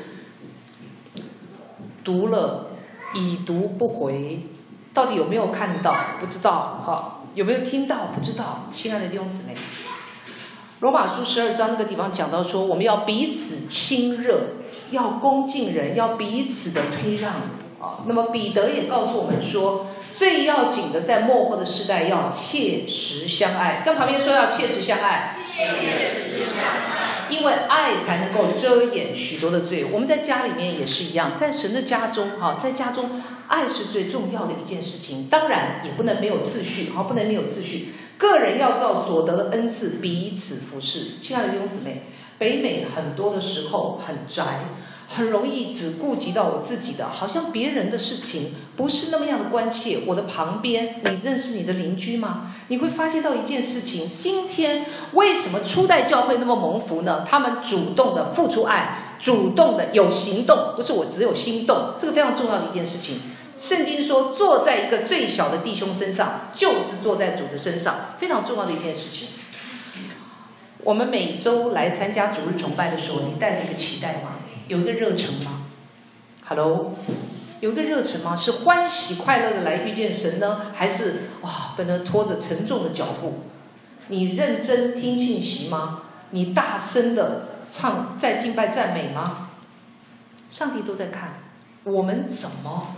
[2.04, 2.68] 读了
[3.14, 4.40] 已读不回，
[4.92, 5.94] 到底有没有看到？
[6.20, 8.08] 不知道哈，有没有听到？
[8.14, 8.64] 不知道。
[8.72, 9.54] 亲爱的弟兄姊妹。
[10.80, 14.50] 罗马书十二章那个地方讲到说，我们要彼此亲热，
[14.90, 17.32] 要恭敬人，要彼此的推让
[17.80, 18.04] 啊。
[18.06, 23.82] 那么彼得也告诉我们说，最要紧的在末后的世代要切实相爱。
[23.84, 29.86] 跟旁边说要切实相爱，切实相爱，因为爱才能够遮掩许多的罪。
[29.92, 35.28] 我们在家里面也是一样，在神的家中哈，在家中爱是最重要的一件事情。
[35.28, 37.94] 当然也不能没有次序，好，不能没有次序。
[38.16, 41.20] 个人要照所得的恩赐彼此服侍。
[41.20, 42.02] 亲爱的弟兄姊妹，
[42.38, 44.64] 北美很多的时候很宅，
[45.08, 50.00] 很容易只顾及到我自己的，好像别人的事情不是那么样的关切。
[50.06, 52.52] 我的旁边，你认识你的邻居吗？
[52.68, 57.24] 你会发现到一件事情：今天为什么初代教会那么蒙福呢？
[57.28, 63.20] 他们主动的付出爱，主动的有行动，不是我只有心动，这个非常重要的一件事情。
[63.56, 69.30] 圣经说，坐在一个最小的弟兄身上，就是坐在主的身上，非常重要的一件事情。
[70.84, 74.36] 我们每周来参加主日崇拜的时候，你带着一个期待吗？
[74.68, 75.62] 有一个热忱吗
[76.46, 76.94] ？Hello，
[77.60, 78.36] 有一个热忱吗？
[78.36, 83.40] 是欢喜快乐的来遇见神呢，还是哇，不能拖着沉重的脚步？
[84.08, 86.02] 你认真听信息吗？
[86.30, 89.50] 你大声的唱在敬拜赞美吗？
[90.48, 91.40] 上帝都在看。
[91.84, 92.94] 我们怎么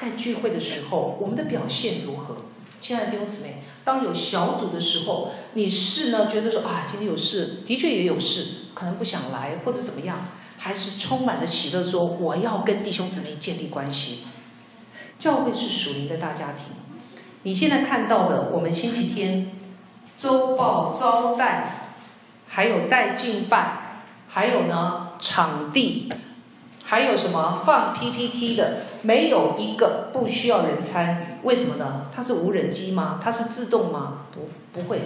[0.00, 2.36] 在聚会的时候，我们的表现如何？
[2.80, 14.24] 亲爱的弟兄姊妹，当有小组的时候，你是呢觉得说啊，今天有事，的确也有事，可能不想来或者怎么样，还是充满了喜乐，说我要跟弟兄姊妹建立关系。
[15.18, 16.68] 教会是属灵的大家庭，
[17.42, 19.52] 你现在看到的，我们星期天
[20.16, 21.90] 周报招待，
[22.48, 26.10] 还有带敬拜，还有呢场地。
[26.90, 28.78] 还有什么放 PPT 的？
[29.02, 32.06] 没有一个不需要人参与，为什么呢？
[32.12, 33.20] 它是无人机吗？
[33.22, 34.22] 它是自动吗？
[34.32, 35.02] 不，不会，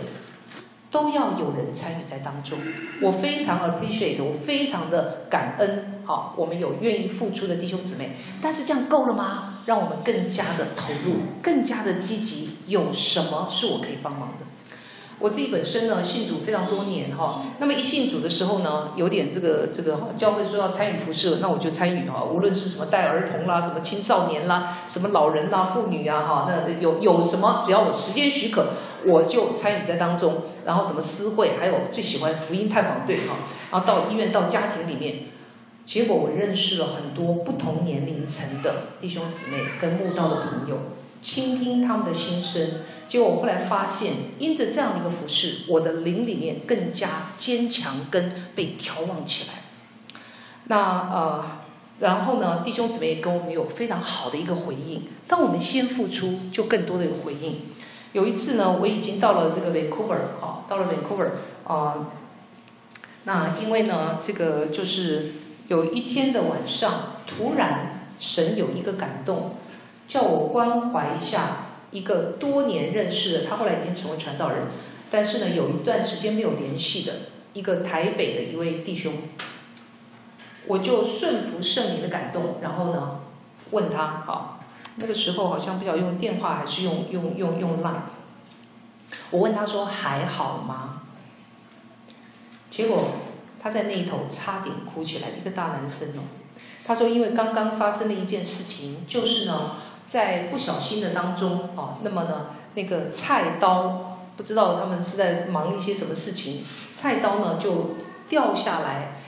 [0.90, 2.58] 都要有人参与在当中。
[3.02, 6.00] 我非常 appreciate，我非常的感恩。
[6.06, 9.60] 好，我们有愿意付出的弟兄姊妹，但是这样够了吗？
[9.66, 12.56] 让我们更加的投入，更加的积极。
[12.66, 14.46] 有什么是我可以帮忙的？
[15.20, 28.66] 我自己本身呢，信主非常多年哈，那么一信主的时候呢，有点这个这个教会说要参与服事，那我就参与哈，无论是什么带儿童啦，什么青少年啦，什么老人啦、妇女啊哈，那有有什么只要我时间许可，
[29.06, 30.42] 我就参与在当中。
[30.66, 33.36] 然后什么私会，还有最喜欢福音探访队哈，
[33.70, 35.26] 然后到医院、到家庭里面，
[35.86, 40.78] 结果我认识了很多不同年龄层的弟兄姊妹跟慕道的朋友。
[41.24, 42.82] 倾听他们的心声。
[43.08, 49.54] 结果我后来发现，因着这样的一个服侍，我的灵里面更加坚强，跟被调旺起来。
[50.66, 51.44] 那呃，
[52.00, 55.04] 然后呢，弟兄姊妹也跟我们有非常好的一个回应。
[55.26, 57.62] 当我们先付出，就更多的有回应。
[58.12, 61.28] 有一次呢，我已经到了这个 Vancouver 啊，到了 Vancouver
[61.66, 62.10] 啊。
[63.24, 65.32] 那因为呢，这个就是
[65.68, 69.56] 有一天的晚上，突然神有一个感动，
[70.06, 74.66] 叫我关怀一下一个多年认识的，他后来已经成为传道人，
[75.10, 77.12] 但是呢，有一段时间没有联系的
[77.52, 79.12] 一个台北的一位弟兄。
[80.66, 83.20] 我就顺服圣灵的感动，然后呢，
[83.70, 84.58] 问他好，
[84.96, 88.00] 那个时候好像不晓得用电话还是用用用用 Line。
[89.30, 91.02] 我问他说还好吗？
[92.70, 93.08] 结果
[93.60, 96.22] 他在那一头差点哭起来，一个大男生哦。
[96.86, 99.76] 他说因为刚刚发生了一件事情，就是呢，
[100.06, 107.96] 在不小心的当中啊，那么呢，那个菜刀不知道他们是在忙一些什么事情，菜刀呢就
[108.28, 109.20] 掉下来。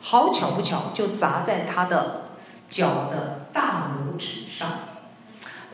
[0.00, 2.24] 好巧不巧，就砸在他的
[2.68, 4.70] 脚的大拇指上。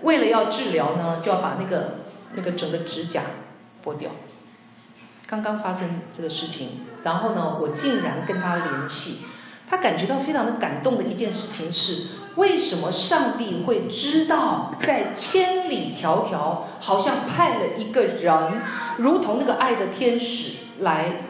[0.02, 1.94] 为了要治疗呢，就要把那个
[2.34, 3.22] 那个整个指甲
[3.84, 4.12] 剥掉。
[5.26, 9.22] 刚刚发生这个事情，然后呢，我竟然跟他联系。
[9.68, 12.06] 他感觉到非常的感动的一件事情是：
[12.36, 18.52] 为什么上帝会知道在千里迢迢，好像派了一个人，
[18.98, 21.22] 如同那个爱的天使来。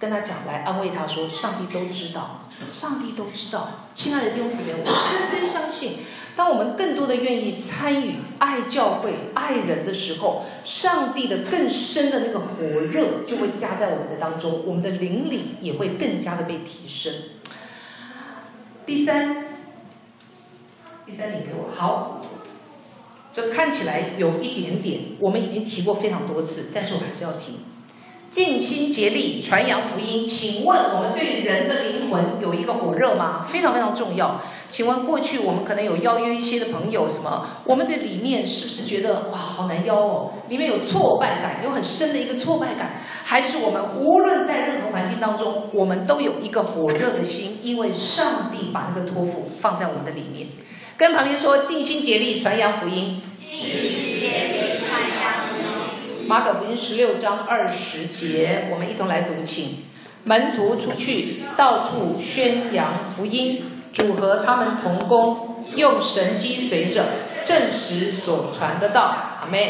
[0.00, 6.04] 跟他讲，来安慰他说：“上帝都知道，上帝都知道。”亲爱的弟兄姊妹，我深深相信，
[6.36, 17.12] 当我们更多的愿意参与爱教会、爱人的时候，上帝的更深的那个火热就会加在我们的当中，我们的灵里也会更加的被提升。
[18.86, 19.46] 第三，
[21.08, 22.20] 第三点给我好，
[23.32, 27.60] 这看起来有一点点，我们已经提过非常多次，但是我还是要提。
[28.28, 33.40] 尽心竭力传扬福音，请问我们对人的灵魂有一个火热吗？
[33.40, 34.38] 非常非常重要。
[34.70, 37.46] 请问过去我们可能有邀约一些的朋友，什么？
[37.64, 40.32] 我们的里面是不是觉得哇，好难邀哦？
[40.50, 50.48] 里面有挫败感，有很深的一个挫败感，还是我们无论在任何环境当中，我们都有一个火热的心，因为上帝把那个托付放在我们的里面。
[50.98, 53.22] 跟旁边说，尽心竭力传扬福音。
[53.48, 56.26] 尽心竭力传扬。
[56.26, 59.84] 马可福音十六章二十节，我们一同来读，请
[60.24, 67.04] 门徒出去，到处宣扬福音，主和他们同工，用神迹随着，
[67.46, 69.38] 证实所传的道。
[69.40, 69.60] 阿门。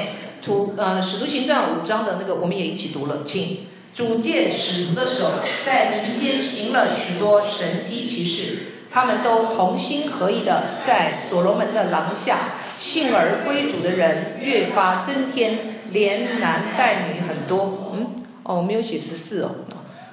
[0.41, 8.59] 图呃，使徒行传五章的那个，我们也一起读了，请主借使徒的手，在民间行了许多神迹奇事，
[8.91, 12.39] 他们都同心合意的在所罗门的廊下，
[12.77, 15.79] 信而归主的人越发增添。
[15.91, 19.53] 连男带女很多，嗯，哦，没有写十四哦，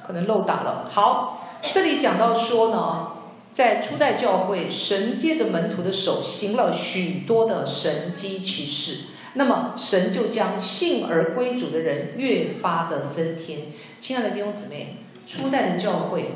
[0.08, 0.90] 可能漏打了。
[0.90, 3.12] 好，这里讲到说呢，
[3.54, 13.64] 在初代教会，神借着门徒的手行了许多的神迹奇事，那么神就将信而归主的人越发的增添。
[14.00, 16.36] 亲爱的弟兄姊妹，初代的教会，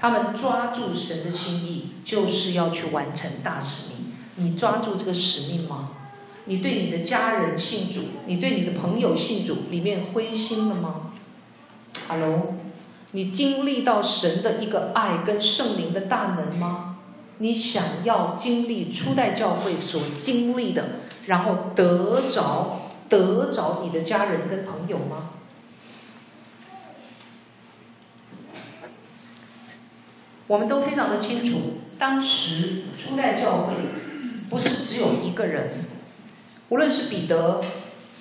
[0.00, 4.14] 他们抓住神的心意，就是要去完成大使命。
[4.36, 5.90] 你抓住这个使命吗？
[6.46, 11.12] 你对你的家人信主，你对你的朋友信主，里面灰心了吗
[12.08, 12.54] ？Hello，
[13.10, 16.96] 你经历到神的一个爱跟圣灵的大能吗？
[17.36, 20.88] 你想要经历初代教会所经历的，
[21.26, 22.80] 然后得着
[23.10, 25.30] 得着你的家人跟朋友吗？
[30.50, 33.74] 我们都非常的清楚，当时初代教会
[34.50, 35.84] 不是只有一个人。
[36.70, 37.60] 无论是彼得，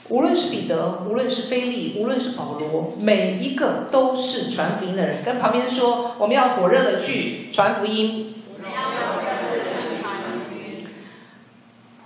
[0.10, 5.24] 无论是彼得，无论是腓利，无论是保罗，每一个都是传福音的人。
[5.24, 8.36] 跟旁边说，我们要火热的去传福音。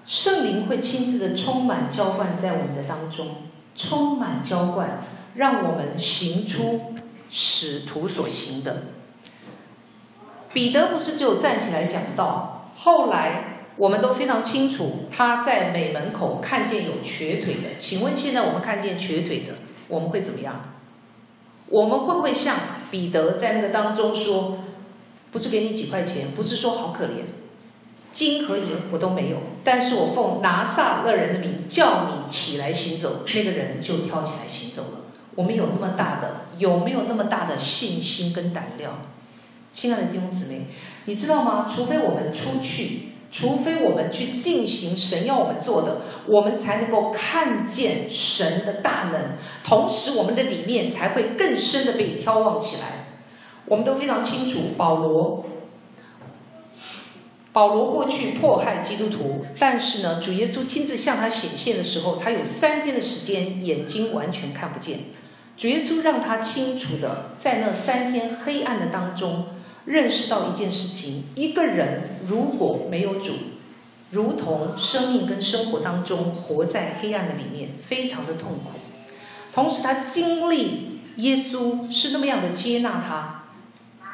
[0.05, 3.27] 圣灵会亲自的充满浇灌在我们的当中，
[3.75, 5.03] 充满浇灌，
[5.35, 6.93] 让我们行出
[7.29, 8.83] 使徒所行的。
[10.53, 13.49] 彼得不是只有站起来讲道，后来。
[13.75, 17.79] 我们都非常清楚，他在美门口看见有瘸腿的。
[17.79, 19.53] 请问现在我们看见瘸腿的，
[19.87, 20.61] 我们会怎么样？
[21.69, 22.55] 我们会不会像
[22.91, 24.59] 彼得在那个当中说，
[25.31, 27.23] 不是给你几块钱，不是说好可怜，
[28.11, 34.99] 金和银我都没有，但是我奉拿撒勒人的名叫你起来行走，那个人就跳起来行走了。
[35.33, 38.99] 我们有那么大的，有没有那么大的信心跟胆量？
[39.73, 40.67] 亲爱的弟兄姊妹，
[41.05, 41.67] 你知道吗？
[41.67, 43.09] 除非我们出去。
[43.33, 49.31] 除非我们去进行神要我们做的，我们才能够看见神的大能，
[49.63, 53.07] 同时我们的里面才会更深的被眺望起来。
[53.65, 55.43] 我们都非常清楚，保罗，
[57.51, 65.05] 保罗过去迫害基督徒，但是呢，主耶稣亲自向他显现的时候，他有三天的时间眼睛完全看不见。
[65.57, 69.47] 主耶稣让他清楚的在那三天黑暗的当中。
[69.85, 73.33] 认识到一件事情：一个人如果没有主，
[74.11, 78.71] 如同生命跟生活当中活在黑暗的里面，非常的痛苦。
[79.53, 83.43] 同时，他经历耶稣是那么样的接纳他、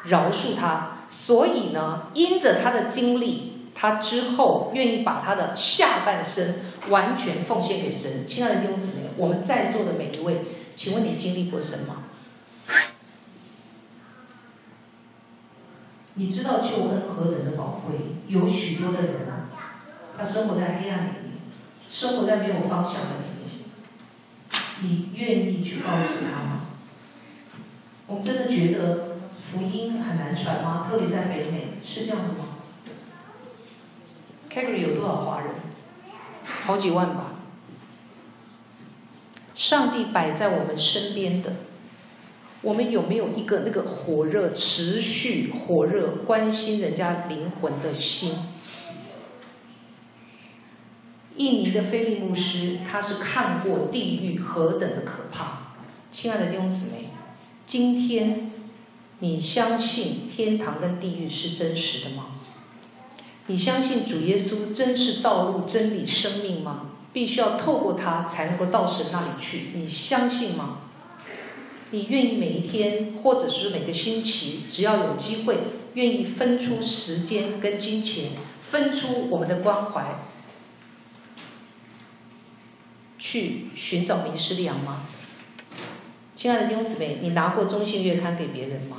[0.04, 6.54] 饶恕他，所以呢，因着他的经历，他之后愿意把他的下半生
[6.88, 8.26] 完全奉献给神。
[8.26, 10.42] 亲爱的弟兄姊妹，我们在座的每一位，
[10.74, 12.04] 请问你经历过什么？
[16.20, 17.96] 你知道救恩何等的宝贵？
[18.28, 19.48] 有许多的人啊，
[20.14, 21.32] 他生活在黑暗里面，
[21.90, 23.48] 生活在没有方向的里面。
[24.82, 26.60] 你愿意去告诉他吗？
[28.06, 29.16] 我们真的觉得
[29.50, 30.86] 福音很难传吗？
[30.86, 32.44] 特别在北美，是这样子吗
[34.50, 35.54] c a g r y 有多少华人？
[36.44, 37.32] 好几万吧。
[39.54, 41.54] 上帝摆在我们身边的。
[42.62, 48.34] 我们有没有一个那个火热、持续火热、关心人家灵魂的心？
[51.36, 55.74] 印尼的菲利牧师，他是看过地狱何等的可怕。
[56.10, 57.10] 亲爱的弟兄姊妹，
[57.64, 58.50] 今天
[59.20, 62.26] 你相信天堂跟地狱是真实的吗？
[63.46, 66.90] 你相信主耶稣真是道路、真理、生命吗？
[67.12, 70.89] 必须要透过他才能够到神那里去，你相信吗？
[71.92, 75.58] 你愿意每一天，或者是每个星期，只要有机会，
[75.94, 78.30] 愿意分出时间跟金钱，
[78.60, 80.20] 分出我们的关怀，
[83.18, 85.02] 去寻找迷失的羊吗？
[86.36, 88.98] 亲爱的弟兄姊妹，你拿过中信月刊给别人吗？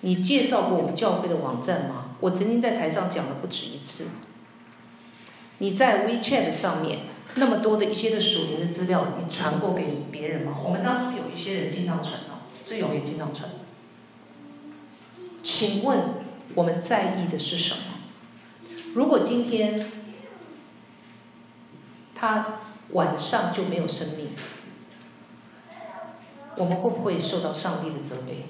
[0.00, 2.16] 你介绍过我们教会的网站吗？
[2.20, 4.08] 我曾经在台上讲了不止一次。
[5.64, 6.98] 你在 WeChat 上面
[7.36, 10.58] 那么多的一些的属灵的资料，你传过给别人吗？
[10.62, 13.48] 我们当中有一些人经常传哦，志勇也经常传。
[15.42, 16.00] 请问
[16.54, 17.80] 我们在意的是什么？
[18.92, 19.90] 如果今天
[22.14, 22.60] 他
[22.90, 24.32] 晚上就没有生命，
[26.58, 28.48] 我们会不会受到上帝的责备？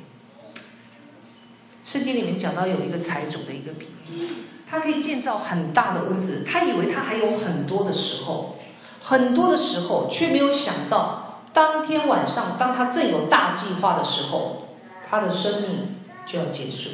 [1.84, 4.28] 圣经里面讲到有一个财主的一个比喻。
[4.68, 8.56] 他可以建造很大的屋子，他以为他还有很多的时候，
[9.00, 14.68] 很多的时候，却没有想到，当天晚上，当他正有大计划的时候，
[15.08, 15.96] 他的生命
[16.26, 16.90] 就要结束。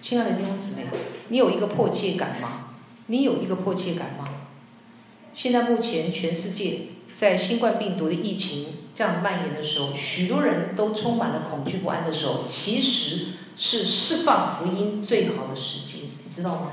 [0.00, 0.86] 亲爱的弟兄姊妹，
[1.28, 2.66] 你有一个迫切感吗？
[3.06, 4.24] 你有一个迫切感吗？
[5.34, 6.80] 现在目前全世界
[7.14, 16.72] 在新冠病毒的疫情这样蔓延的时候，许多人都充满了恐惧不安的时候，其实是释放福音最好的时机，你知道吗？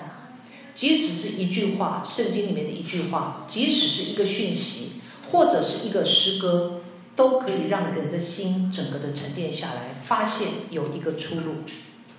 [0.76, 5.00] 即使是一句话，圣经里面的一句话，即使是一个讯息，
[5.32, 6.82] 或者是一个诗歌，
[7.16, 11.64] 都可以让人的心整个的沉淀下来，发现有一个出路，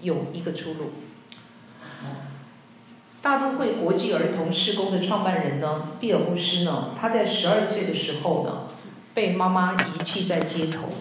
[0.01, 0.93] 有一个出路。
[3.21, 8.69] 大都会国际儿童事工的创办人呢，毕尔牧师呢，他在十二岁的时候呢，
[9.13, 10.95] 被妈妈遗弃在街头，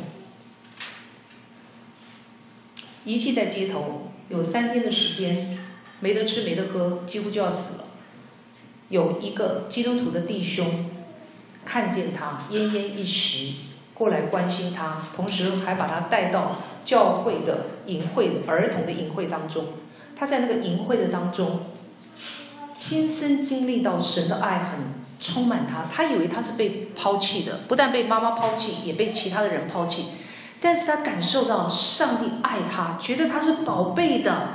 [3.05, 5.57] 遗弃在街头有三天的时间。
[6.05, 7.85] 没得吃，没得喝，几乎就要死了。
[8.89, 10.91] 有一个基督徒的弟兄
[11.65, 13.55] 看见他奄奄一息，
[13.95, 19.65] 过来关心他，同时还把他带到教会的隐会、儿童的隐会当中。
[20.15, 21.61] 他在那个隐会的当中，
[22.71, 24.81] 亲身经历到神的爱很
[25.19, 25.85] 充满他。
[25.91, 30.09] 他以为他是被抛弃的，不但被妈妈抛弃，也被其他的人抛弃。
[30.61, 34.49] 但是他感受到上帝爱他，觉得他是宝贝的。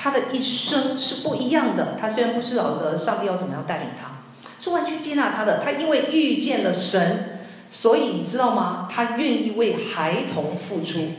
[0.00, 1.96] 他的一生是不一样的。
[2.00, 4.22] 他虽然不知道的上帝要怎么样带领他，
[4.56, 5.58] 是完全接纳他的。
[5.58, 8.88] 他因为遇见了神，所以你知道吗？
[8.88, 11.10] 他愿意为孩童付出。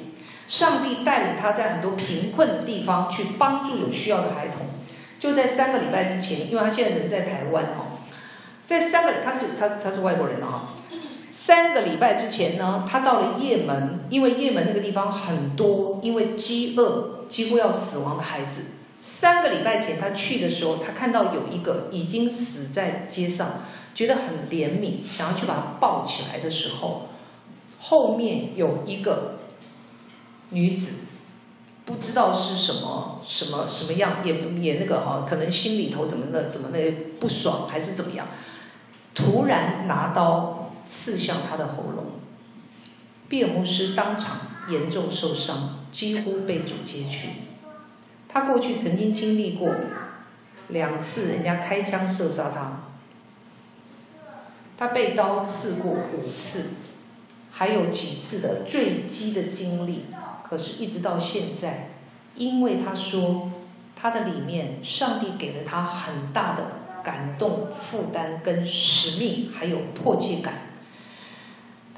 [0.47, 4.61] 上帝带领他在很多贫困的地方去帮助有需要的孩童。
[5.19, 7.99] 就在三个礼拜之前，因为他现在人在台湾哦，
[8.65, 10.69] 在三个他是他他是外国人了哈。
[11.49, 17.25] 三个礼拜之前呢，他到了叶门，因为叶门那个地方很多因为饥饿。
[17.27, 18.65] 几乎要死亡的孩子，
[18.99, 23.61] 三个礼拜前他去的时候，他看到有一个已经死在街上，
[23.95, 27.07] 觉得很怜悯，想要去把他抱起来的时候，
[27.79, 29.39] 后面有一个
[30.49, 31.05] 女子
[31.85, 36.79] 不知道是什么什么什么样，也也那个哈，可能心里头怎么的怎么的
[37.19, 38.27] 不爽，还是怎么样，
[39.13, 40.58] 突然拿刀
[40.89, 42.05] 刺向他的喉咙，
[43.27, 47.29] 比尔牧师当场严重受伤，几乎被阻截去。
[48.27, 49.75] 他过去曾经经历过
[50.69, 52.83] 两次人家开枪射杀他，
[54.77, 56.71] 他被刀刺过五次。
[57.51, 60.05] 还有几次的坠机的经历，
[60.47, 61.89] 可是，一直到现在，
[62.35, 63.51] 因为他说
[63.95, 66.63] 他的里面，上帝给了他很大的
[67.03, 70.68] 感动、负担跟使命，还有迫切感。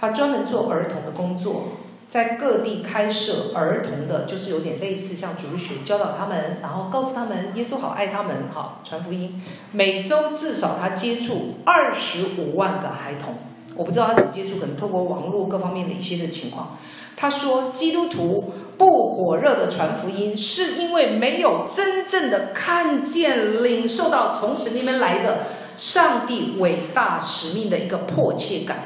[0.02, 1.66] 他专门做儿童的工作，
[2.10, 9.40] 在各地开设儿童的，就是有点类似像主日学，教导他们，然后告诉他们耶稣好爱他们，哈传福音。
[9.72, 13.36] 每周至少他接触二十五万个孩童。
[13.76, 16.78] 我不知道他怎么接触，可能透过网络各方面的一些的情况。
[17.16, 25.42] 他说，基督徒不火热的传福音，是因为没有真正的看见、领受到从神那边来的
[25.76, 28.80] 上帝伟大使命的一个迫切感。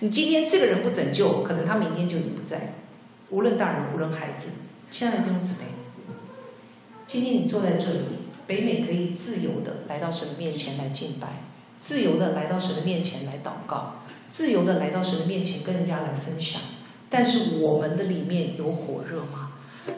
[0.00, 2.74] 你今天这个人不拯救，可能他明天就已经不在。
[3.30, 4.48] 无论大人，无论孩子，
[4.90, 5.66] 亲爱的弟兄姊妹，
[7.06, 8.04] 今天你坐在这里，
[8.46, 11.42] 北美可以自由的来到神的面前来敬拜，
[11.80, 13.96] 自由的来到神的面前来祷告。
[14.30, 16.60] 自由的来到神的面前，跟人家来分享。
[17.10, 19.52] 但是我们的里面有火热吗？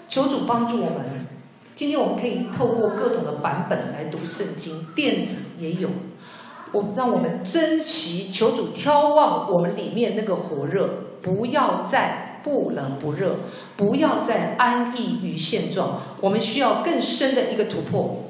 [0.08, 1.26] 求主帮助我们。
[1.74, 5.90] 今天我们可以透过各种的版本来读圣经，电子也有。
[6.72, 10.88] 我让我们珍惜，求主眺望我们里面那个火热，
[11.22, 13.36] 不要再不冷不热，
[13.76, 16.00] 不要再安逸于现状。
[16.20, 18.24] 我们需要更深的一个突破。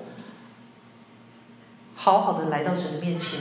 [1.95, 3.41] 好好的来到神的面前。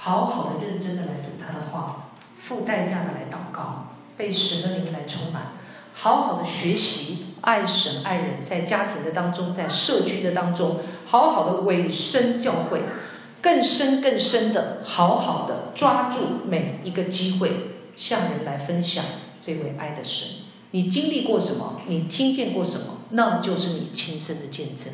[0.00, 5.54] 好好的、认真的来读他的话，付代价的来祷告，被神的灵来充满，
[5.92, 12.82] 好好的学习爱神爱人，在家庭的当中，在社区的当中，好好的委身教会，
[13.40, 19.04] 更深更深的，好好的抓住每一个机会，向人来分享
[19.40, 20.28] 这位爱的神。
[20.72, 21.82] 你经历过什么？
[21.86, 22.98] 你听见过什么？
[23.10, 24.92] 那就是你亲身的见证，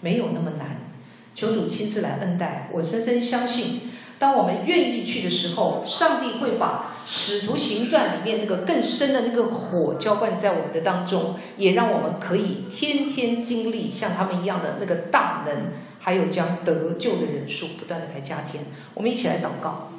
[0.00, 0.90] 没有那么难。
[1.34, 3.92] 求主亲自来恩待，我深深相信。
[4.18, 18.64] 当我们愿意去的时候，上帝会把《使徒行传》里面那个更深的那个火浇灌在我们的当中，也让我们可以天天经历像他们一样的那个大门，还有将得救的人数不断的来加添。
[18.94, 19.92] 我们一起来祷告。